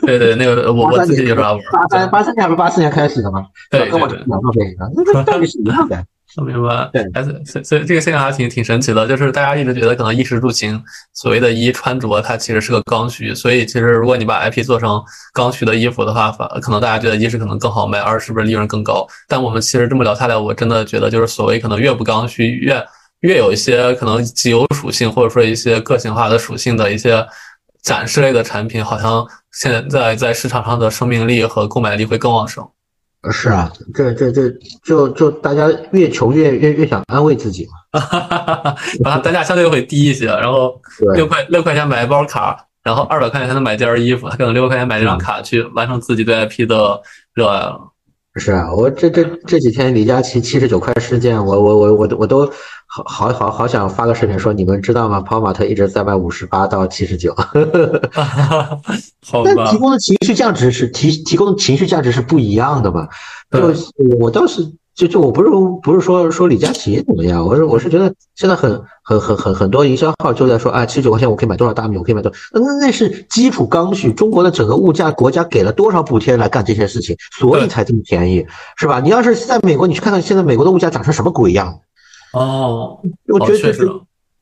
[0.00, 1.54] 对对，那个 我我自己就是玩。
[1.70, 3.44] 八三八三年还是八四年开始的吗？
[3.70, 6.02] 对，跟我讲到变形金刚，那到底是一样的。
[6.36, 7.04] 我明白，对，
[7.44, 15.02] 所以所以这个现象还挺挺神奇的，就是大家一直觉得可能衣食住行，所谓的衣穿着，它其实是个刚需，所以其实如果你把 IP 做成
[15.34, 19.06] 刚需的衣服的话，反可能大家觉得一是可能更好卖，二是不是利润更高？
[19.28, 22.82] 但我们其实这么聊下来，我真的觉得就是所谓可能越不刚需，越
[23.20, 27.26] 越有一些可能极有属性或者说一些个性化的属性的一些
[27.82, 32.66] 展示类的产品，好像现在在市场上的生命力和购买力会更旺盛。
[33.30, 34.50] 是啊，这这这
[34.82, 38.00] 就就大家越穷越越越想安慰自己嘛，
[39.04, 40.74] 然后单价相对会低一些，然后
[41.14, 47.00] 六块六块钱买一包卡，然后二百块钱才能买件衣服，他可能六块钱买这张卡去完成自己对 IP 的
[47.34, 47.91] 热爱了。
[48.36, 52.46] 是啊，我这这这几天李佳琦七十九块事件，我我我我都我都
[52.86, 55.20] 好好好好想发个视频说，你们知道吗？
[55.20, 57.36] 跑马特一直在卖五十八到七十九，
[59.44, 63.06] 但提供的情绪价值是提提供的情绪价值是不一样的嘛？
[63.50, 63.70] 就
[64.18, 64.62] 我倒是
[64.94, 65.50] 就就我不是
[65.82, 68.70] 不是说说李佳琦怎么样，我是我是觉得现在很
[69.02, 74.12] 很很很很多营销号就在说，啊，七十九块钱我可以买多少大米，我可以买多少，那那是基础刚需。
[74.12, 79.00] 中国的整个物价，国家给了多少补贴来干这些事情，所以才这么便宜，是吧？
[79.00, 81.80] 你要是在美国，你去看看现在美国的物价涨成什么鬼样？
[82.34, 83.90] 哦，我觉得就是，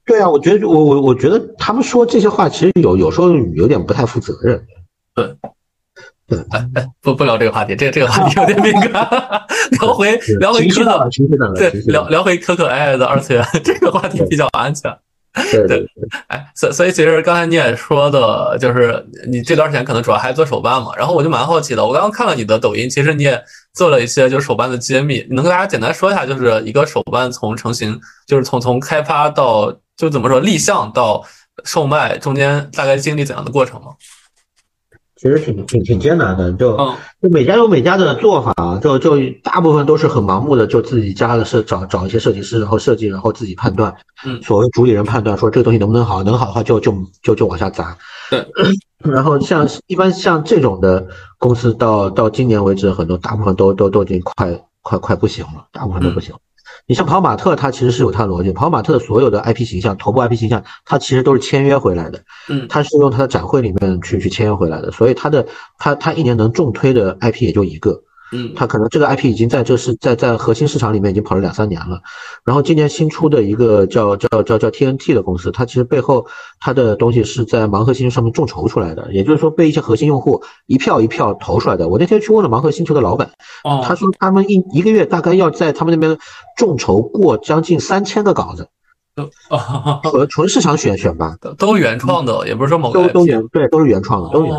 [0.04, 4.60] 对啊，我觉得我我我觉得他们说这些话，其实有有时候有点不太负责任。
[5.14, 5.32] 对。
[6.50, 9.08] 哎哎，不不聊这个话题，这个这个话题有点敏感。
[9.80, 14.96] 聊回聊回可可，对，聊聊回可可爱爱的二次元，这个话题比较安全。
[15.32, 15.86] 对对，
[16.26, 23.40] 哎，所所以其实刚才你也说的，就是你这段时间可能主要还做手办嘛，然后我就蛮好奇的，我刚刚看了你的抖音，其实你也
[23.72, 31.24] 做了一些就是手办的揭秘，你能跟大家简单说一下，就是一个手办从成型，就是从从开发到就怎么说立项到
[31.64, 33.92] 售卖中间大概经历怎样的过程吗？
[35.20, 36.74] 其实挺挺挺艰难的，就
[37.20, 43.94] 就每家有每家的做法，就就大部分都是很盲目的，就自己家的设找找一些设计师，然后设计，然后自己判断。
[44.24, 47.94] 嗯，所谓主理人判断说这个东西能不能好，能好的话就就就就往下砸。
[48.30, 48.42] 对，
[49.04, 51.06] 然后像一般像这种的
[51.38, 56.34] 公司，到到今年为止，很多大部分都都都已经快快快不行了，大部分都不行。
[56.90, 58.50] 你像跑马特，它其实是有它的逻辑。
[58.50, 62.20] 跑马特所有的 IP 形象，头部 IP 形象，它其实都是签约回来的。
[62.48, 65.46] 嗯，它是用它的展会里面去去签约回来的，所以它的
[65.78, 68.02] 它它一年能重推的 IP 也就一个。
[68.32, 72.00] 嗯，他可能这个 IP 已经在这是在在核心市场里面已经跑了两三年了，
[72.44, 76.26] 然后今年新出的一个叫叫叫叫 TNT 的公司，它其实背后
[76.60, 81.88] 它的东西是在盲盒星球上面众筹出来的，也就是说被一些核心用户一票一票投出来的。
[81.88, 83.30] 我那天去问了盲盒星球的老板，
[83.82, 86.16] 他说他们一一个月大概要在他们那边
[86.56, 88.68] 众筹过将近三千个稿子，
[90.02, 94.54] 纯纯市场选选吧，都原创的，也不是说某个都都原对都是原创的，都原。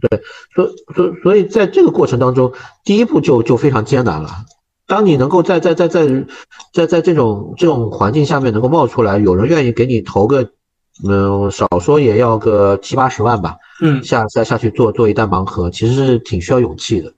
[0.00, 0.22] 对，
[0.54, 2.52] 所所所以，在这个过程当中，
[2.84, 4.30] 第一步就就非常艰难了。
[4.86, 6.26] 当你能够在在在在
[6.72, 10.50] 在在这种这种环境下面能够冒出来，有人愿意给你投个，
[11.08, 17.12] 嗯，少说也要个七八十万吧，嗯，下再下去做做一单盲盒，其实是挺需要勇气的。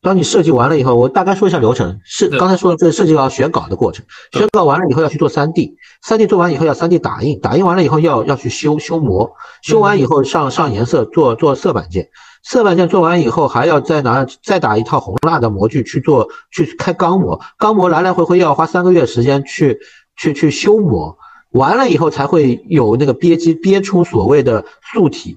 [0.00, 1.98] 当你设计完了以后，我大概说一下流程。
[2.04, 4.06] 是刚才说的，这设计要选稿的过程。
[4.32, 9.28] 选稿完了以后要去做 3D，3D 做完以后要 3D 打印，打印完了以后要要去修修模，
[9.62, 12.08] 修完以后上上颜色做做色板件，
[12.44, 19.76] 色板件做完以后还要再拿再打一套红蜡的模具去做去开钢模，钢模来来回回要花三个月时间去
[20.16, 21.18] 去去修模，
[21.50, 25.36] 完了以后才会有那个憋机憋出所谓的素体。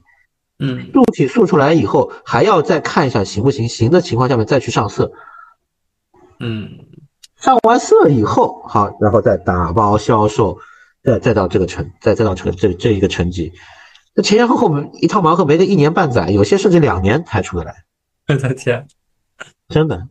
[0.63, 5.11] 嗯，素体塑出来以后，还要再看一下行不行，行的情况下面再去上色。
[6.39, 6.85] 嗯，
[7.35, 10.59] 上完色以后，好，然后再打包销售，
[11.03, 13.51] 再再到这个成，再再到成这这一个成绩。
[14.13, 17.83] 那前前后后我们一套盲盒没个一年半载，有些甚至两年才出得来。
[18.29, 18.87] 我的天，
[19.67, 20.07] 真的，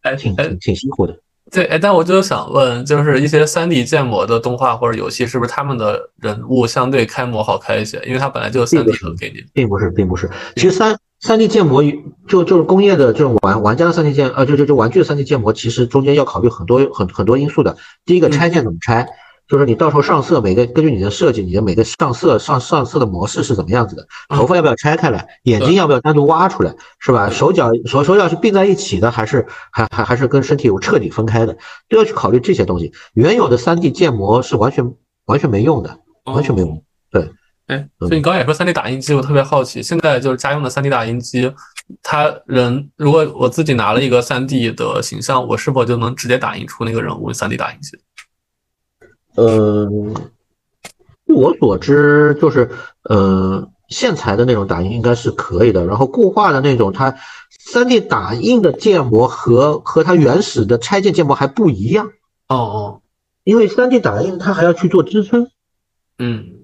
[0.00, 1.20] 哎，挺挺挺辛苦的。
[1.52, 8.02] 对，哎，但我就想问，就是一些三 D 建模的动画或者游戏，是不是他们的人物相对开模好开一些？
[8.06, 10.30] 因为它本来就三 D 的给你，并不是，并不是。
[10.56, 11.82] 其实三三 D 建模
[12.26, 17.76] 就就是工业的这种玩玩家的三 D 建，呃，就就就玩具的三 D 建模，其实中间要考虑很多很很多因素的。
[18.06, 19.06] 第一个拆件怎么拆？
[19.52, 24.08] 就是你到时候上色，每个根据你的设计，你的每个上色上上色的模式是怎么样子的？
[24.30, 25.28] 头发要不要拆开来？
[25.42, 26.74] 眼睛要不要单独挖出来？
[27.00, 27.28] 是吧？
[27.28, 31.54] 手脚手手脚是并在一起的，还是还还还是跟身体有彻底分开的？
[31.90, 32.90] 都要去考虑这些东西。
[33.12, 34.90] 原有的三 D 建模是完全
[35.26, 36.82] 完全没用的，完全没用。
[37.10, 37.30] 对，
[37.66, 41.52] 哎，所以你刚才也说三 D 打印机，我特别好奇，现在就是家用的三 D 打印机，
[42.02, 47.30] 它人如果我自己拿了一个三 D 的形象，我是否就能直接打印出那个人物？
[47.34, 47.98] 三 D 打印机？
[49.36, 50.14] 嗯，
[51.26, 52.70] 据我所知，就是，
[53.04, 55.86] 呃，线材的那种打印应该是可以的。
[55.86, 57.14] 然后固化的那种，它
[57.50, 62.08] 三 D 打印的建模和和它原始的拆件建模还不一样。
[62.48, 63.02] 哦哦，
[63.44, 65.48] 因为三 D 打印它还要去做支撑。
[66.18, 66.61] 嗯。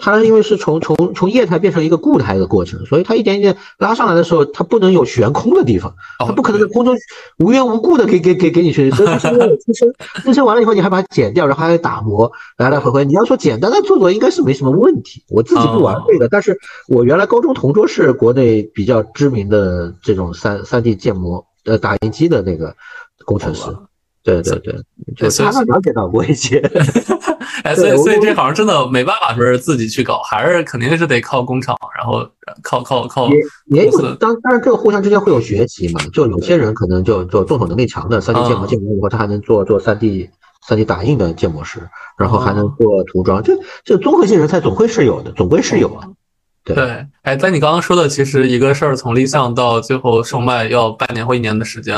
[0.00, 6.96] 它因为是从从从液态变成一个固态的过程，所以它一点一点拉上来的时候，它不能有悬空的地方，它不可能在空中
[7.38, 9.92] 无缘无故的给给给给你去，所以它是要有支撑，
[10.24, 13.04] 支撑完了以后你还把它剪掉，然后还要打磨，来来回回。
[13.04, 22.74] 你要说简单的做做应该是没什么问题，我自己不玩这个，但是我原来高中同桌是国内比较知名的这种三三 D 建模呃打印机的那个
[23.24, 23.64] 工程师。
[24.42, 24.58] 对对
[25.16, 26.58] 对，就他了解到过一些，
[27.64, 32.26] 哎，所以所以这好像真的没办法说是自己去搞，还是肯定是得靠工厂，然后
[32.62, 33.28] 靠靠靠。
[33.28, 40.30] 也也有，当当然这个互相之间会有学习嘛，就有些人可能就就动手能力强的，三 D 建模建模以后，他还能做做三 D
[40.66, 41.80] 三 D 打印的建模师，
[42.16, 43.52] 然后还能做涂装，这
[43.84, 46.06] 这综合性人才总会是有的，总归是有啊。
[46.62, 51.96] 对，哎，但你刚刚说的，其实一个事儿从立项到最后售卖要半年或一年的时间。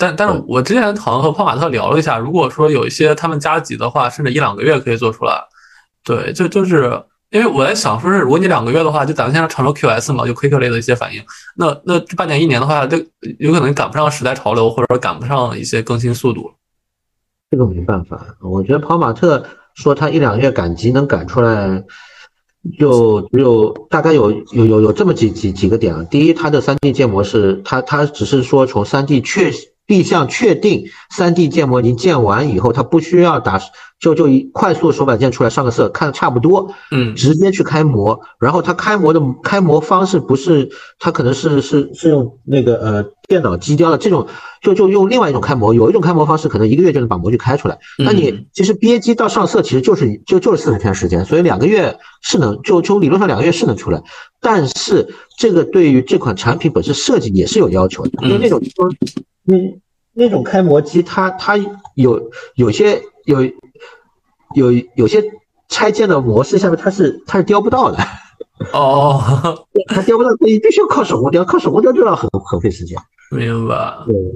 [0.00, 5.34] 但但是我之前好像和泡马特聊了一下，如果说有一些他们加急的话，甚至一两个月可以做出来。
[6.04, 11.20] 对，就就是因为我在想，说是如果你两个月的话，就咱们现在常说 QS 嘛，就 Quick 类的一些反应，
[11.56, 12.96] 那那半年一年的话，就
[13.40, 16.52] 有可能赶不上时代潮流，或者说赶不上一些更新速度。
[17.50, 19.44] 这个没办法，我觉得跑马特
[19.74, 21.82] 说他一两个月赶集能赶出来，
[22.78, 26.04] 就只有大概有有有有这么几几几个点啊。
[26.08, 29.50] 第一，它的三 D 建模是它它只是说从三 D 确。
[29.88, 33.60] 立项确定三 D 建模已经建完以后，它不需要打，
[33.98, 38.20] 就就一快速手板键出来上个色，看的差不多，嗯，直接去开模。
[38.38, 40.68] 然后它开模的开模方式不是，
[40.98, 44.26] 它可能是是是用那个呃电脑机雕的这种，
[44.60, 45.72] 就就用另外一种开模。
[45.72, 47.78] 有一种开模方式可能一个月就能把模具开出来。
[47.96, 54.02] 那你其实憋机到上色其实就是就就是四十天时间，所以两个月是能就就理论上两个月是能出来。
[54.40, 55.08] 但是
[55.38, 58.90] 这个对于这款产品本身设计也是有要求的，因为那种说。
[59.44, 59.56] 那
[60.12, 61.56] 那种开模机，它它
[61.94, 63.44] 有有些有
[64.54, 65.22] 有有些
[65.68, 67.96] 拆件的模式下面它是它是雕不到的
[68.72, 69.22] 哦，
[69.88, 72.98] 它雕不到，你必须要靠手工雕，靠手工雕就要很很费时间。
[73.30, 73.94] 明白。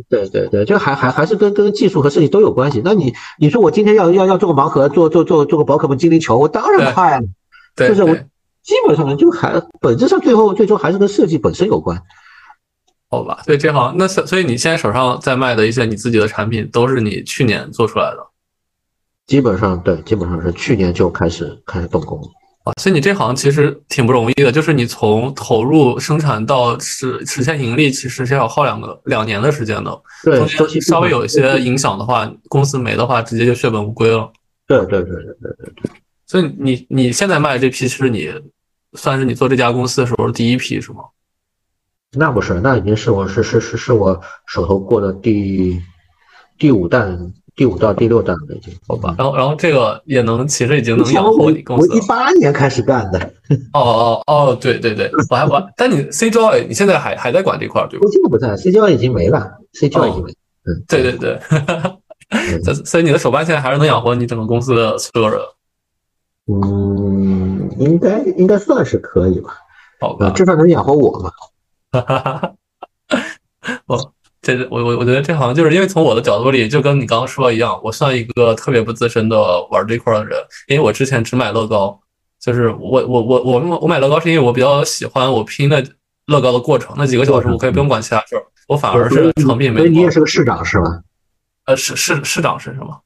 [0.09, 2.81] 对对对对，就还还还是跟跟技术和设计都有关系。
[2.85, 7.27] 那你你说我今天要要要做个盲盒，做做做做个宝可梦精灵球，我当然快了。
[7.77, 8.17] 就是我
[8.63, 12.01] 基本上呢，就还本质上最后最终还是跟设计本身有关。
[13.11, 18.27] 好吧，所以这行那所所以你现在手上在卖的一些你自己的产品，都是你去年做出来的，
[19.27, 22.19] 基本上对，基本上是去年就开始开始动工
[22.65, 22.73] 啊。
[22.81, 30.03] 所以你这行其实挺不容易的，就是你从投入生产到实实现盈利，其实是要耗两个两年的时间的。
[30.25, 34.33] 对，中间稍微有一些影响的话，公司没的话，直接就血本无归了。
[34.67, 35.91] 对对对对对对对。
[36.33, 38.33] 所以你你现在卖的这批，是你
[38.95, 41.01] 算是你做这家公司的时候第一批是吗？
[42.13, 45.79] 那不是，那已经是我是是是是我手头过的第
[46.59, 49.15] 第五弹，第五到第六弹了已经，好吧。
[49.19, 51.91] 然后然后这个也能，其实已经能养活你公司。
[51.91, 53.21] 我一八年开始干的。
[53.75, 58.07] 哦哦哦，对对对，我还我，但你 C Joy 你现在还还在管这块对吧？
[58.25, 60.33] 我不在，C Joy 已经没了，C Joy 已经没。
[60.65, 61.39] 嗯，对对对。
[62.65, 65.39] 所所以你的手办现在还是能养活你整个公司的所有人。
[66.47, 69.55] 嗯，应该应该算是可以吧。
[70.01, 71.31] 好吧，至少能养活我嘛。
[71.93, 72.53] 哈哈哈，
[73.87, 79.39] 我这我我我觉得这好像就是因为从我的角度里，就跟你刚刚说一样，我算一个特别不资深的
[79.71, 80.37] 玩这块的人，
[80.67, 82.01] 因为我之前只买乐高，
[82.41, 85.85] 就是我我我我我买乐高是因为我比较喜欢我拼的
[86.27, 89.79] 乐高的过程，那几个小时我可以不用管其他事儿，我反而是成品没。
[89.79, 91.03] 所以你也是个市长是吧？
[91.67, 92.99] 呃，市市市长是什么？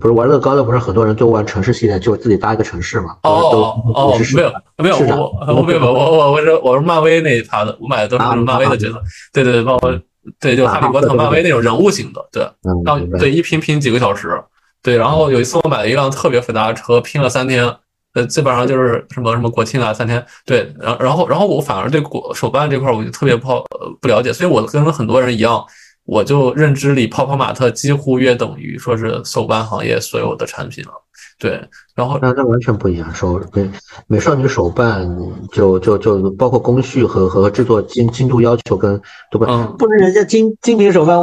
[0.00, 3.16] 不是玩乐高的，不是很多人都玩城市系列，就自己搭一个城市嘛？
[3.22, 9.00] 哦哦，没有没有，我我没有我我我是我是漫威那一趴的，我买的都是漫威的角色。
[9.32, 9.96] 对对对，包括
[10.40, 12.42] 对就哈利波特、漫威那种人物型的，对。
[12.84, 14.42] 然后对一拼拼几个小时，
[14.82, 14.96] 对。
[14.96, 17.72] 然后有一次我买了一辆特别复杂的车，拼了三天，
[18.14, 20.24] 呃，基本上就是什么什么国庆啊三天。
[20.44, 23.64] 对，然然后然后我反而对国手办这块我就特别不好
[24.00, 25.64] 不了解，所以我跟很多人一样。
[26.06, 30.90] 我就认知里，泡泡玛特几乎约等于说是手办行业所有的产品了，
[31.38, 31.60] 对。
[31.94, 33.70] 然后那那完全不一样，手美
[34.06, 35.08] 美少女手办
[35.52, 39.00] 就就就包括工序和和制作精精度要求跟
[39.30, 39.46] 对吧？
[39.48, 41.16] 嗯，不能人家精精品手办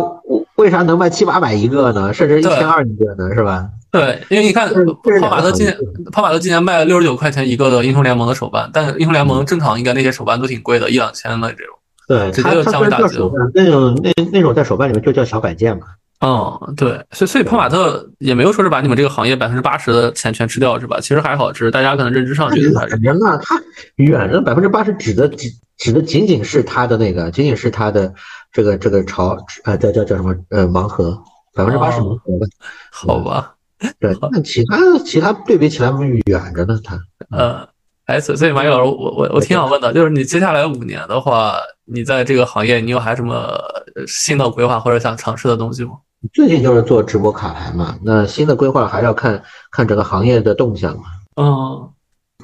[0.55, 2.13] 为啥能卖七八百一个呢？
[2.13, 3.36] 甚至一千二一个呢？
[3.36, 3.67] 是吧？
[3.91, 4.71] 对，因为你看
[5.19, 5.77] 泡玛特今年
[6.11, 11.75] 泡玛特今年卖了六十九块钱一个的英雄联盟的手办，但英雄联盟正常应该那些手办都挺贵的，一两千的这种。
[12.07, 15.87] 对，它它叫手办，那种那那种在手办里面就叫小摆件嘛。
[16.23, 20.99] 嗯，对，所以所以泡玛特也没有说是把你们这个行业百分之八十的钱全吃掉，是吧？
[20.99, 22.95] 其实还好，只是大家可能认知上觉得还是。
[22.97, 23.59] 人啊，他
[23.95, 28.13] 远的百分之八十指的指指的仅仅是他的那个，仅仅是他的
[28.51, 31.19] 这个这个潮呃叫叫叫什么呃盲盒，
[31.55, 32.47] 百分之八十盲盒吧。
[32.91, 33.55] 好吧。
[33.99, 35.91] 对，那其他其他对比起来
[36.27, 36.99] 远着呢，他。
[37.31, 37.67] 呃。
[38.12, 41.55] 哎，所以马宇老师，我我我挺想问的，就是你接下来五年的话，
[41.86, 43.57] 你在这个行业，你有还什么
[44.05, 45.91] 新的规划或者想尝试的东西吗？
[46.34, 49.41] 最近就是做直播卡牌嘛，那新的规划还要看
[49.72, 51.03] 看整个行业的动向嘛。
[51.38, 51.89] 嗯，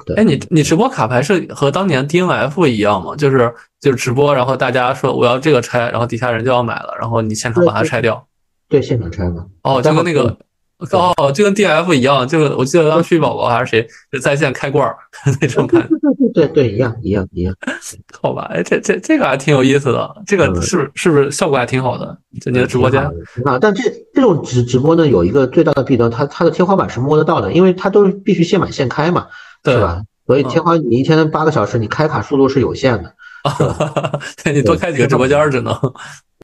[0.06, 0.16] 对。
[0.16, 3.14] 哎，你你直播卡牌是和当年 DNF 一样吗？
[3.14, 8.26] 就是就是直播，然后大家说我要这个拆，然后底下人就要买了，然后你现场把它拆掉。
[8.70, 9.44] 对，现场拆嘛。
[9.64, 10.34] 哦，就跟那个。
[10.92, 14.96] 哦，就跟 D F 一样，就我记得当旭宝宝还是谁就在线开罐儿
[15.40, 15.88] 那种感觉，
[16.32, 17.52] 对对对，一样一样一样。
[18.22, 22.16] 好吧，哎，这这这个还挺有意思的，这个是是不是效果还挺好的？
[22.40, 23.02] 就你的直播间
[23.44, 23.82] 啊，但这
[24.14, 29.26] 这种直直播呢，有一个最大的弊端，它它的天花板是摸得到的，因为它都是必须现买现开嘛，
[29.64, 30.02] 是吧？
[30.28, 33.12] 所以天花你一天八个小时，你开卡速度是有限的，
[34.52, 35.74] 你多开几个直播间只能。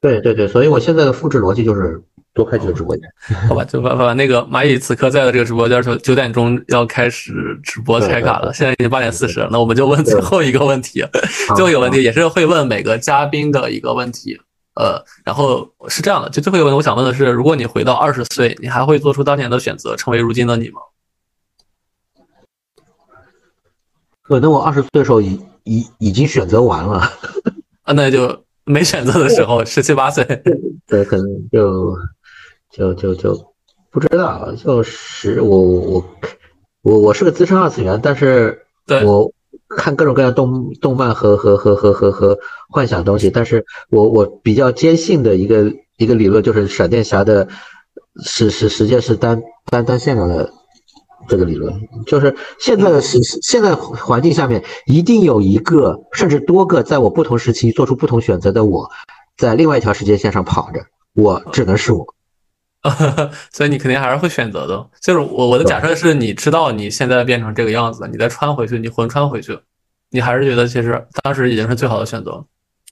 [0.01, 2.03] 对对对，所以我现在的复制逻辑就是
[2.35, 3.09] 多开几个直播间。
[3.49, 11.03] 好吧，就把把那个蚂蚁此刻在的这个直播间说九点钟要开始直播拆卡了，现在已经八点四十了，那我们就问最后一个问题，
[11.55, 14.39] 最后一个问题 也是会问每个嘉宾的一个问题。
[14.75, 20.81] 呃，然后是这样的，就最后一个问题，我想问的是，如果你回到二十岁，你还会做出当年的选择，成为如今的你吗？
[24.23, 26.99] 可能我二十岁的时候已已已经选择完了，
[27.85, 30.25] 啊，那就没选择的时候，十七八岁，
[30.89, 31.97] 对，可能就
[32.77, 33.35] 就就就
[33.91, 36.05] 不知道，就是我我
[36.83, 38.67] 我我是个资深二次元，但是
[39.05, 39.33] 我。
[39.77, 47.49] 看各种各样动动漫和和和和和和幻想东西，但是我我比较坚信的一个一个理论就是闪电侠的，
[48.23, 50.49] 是是时间是单单单线的
[51.29, 51.73] 这个理论，
[52.07, 58.89] 就是现在的时现在环境下面一定有一个甚至多个在我不同时期做出不同选择的我，
[59.37, 60.81] 在另外一条时间线上跑着，
[61.15, 62.05] 我只能是我。
[63.51, 69.59] 所以你肯定还是会选择的，就是我我的假设是你知道你现在变成这个样子，你再穿回去，你魂穿回去，
[70.11, 72.45] 你还是觉得其实当时已经是最好的选择。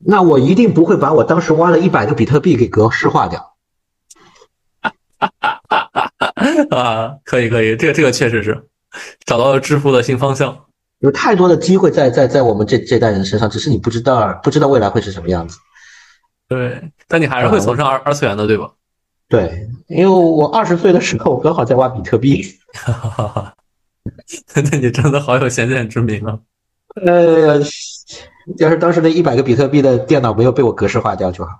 [0.05, 3.55] 那我一定不会把我当时挖了一百个比特币给格式化掉。
[6.71, 8.65] 啊，可以可以，这个这个确实是
[9.27, 10.57] 找到了致富的新方向。
[11.01, 15.59] 有太多的机会在在在我们这这代人身上，只是你不知道不知道未来会是什么样子。
[16.49, 18.71] 对，但你还是会走上二二次元的，对吧？
[19.33, 22.43] 对，因为我二十岁的时候我刚好在挖比特币，
[22.75, 23.55] 哈哈哈
[24.55, 26.39] 那你真的好有先见之明啊！
[27.07, 27.59] 呃，
[28.59, 31.51] 要是当时那一百个比特币的电脑没有被我格式化掉就好。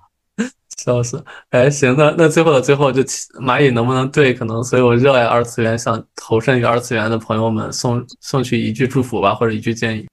[0.77, 1.25] 笑死！
[1.49, 3.01] 哎，行，那那最后的最后，就
[3.41, 10.07] 蚂蚁能不能对可能所有热爱二次元、想投身于二次元的朋友们送送去一句祝福吧，或者一句建议？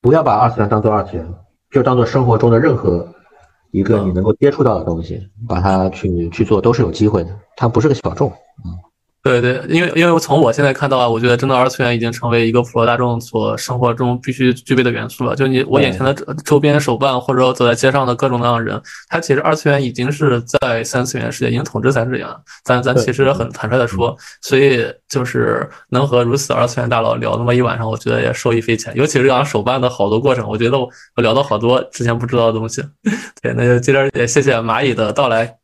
[0.00, 1.34] 不要把二次元当做二次元，
[1.70, 3.08] 就当做生活中的任何。
[3.74, 8.30] 一个你能够接触到的东西，把它去去做都是有机会的，它不是个小众，
[8.64, 8.70] 嗯。
[9.24, 15.34] 对对，因为因为从我现在看到啊，我觉得真的二次元已经成为一个普罗大众所生活中必须具备的元素了。
[15.34, 16.12] 就你我眼前的
[16.44, 22.38] 周边手办，或者走在街上的各种各样的人，他其实二次元已经是在三次元世界已经统治三次元了。
[22.64, 28.94] 咱咱其实很坦率的说，所以就是能和如此二次元大佬聊那么一晚上，我觉得也受益匪浅。
[28.94, 32.82] 尤其是讲手办的好多过程，我觉得我我聊到好多之前不知道的东西。
[33.40, 35.63] 对，那就今儿也谢谢蚂蚁的到来。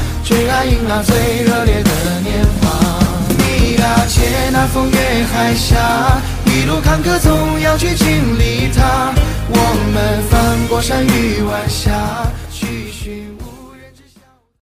[0.31, 2.69] 最爱迎那最热烈的年华，
[3.37, 9.13] 你啊，借那风月海峡，一路坎坷总要去经历它。
[9.49, 9.57] 我
[9.93, 11.91] 们翻过山与晚霞，
[12.49, 13.37] 去寻。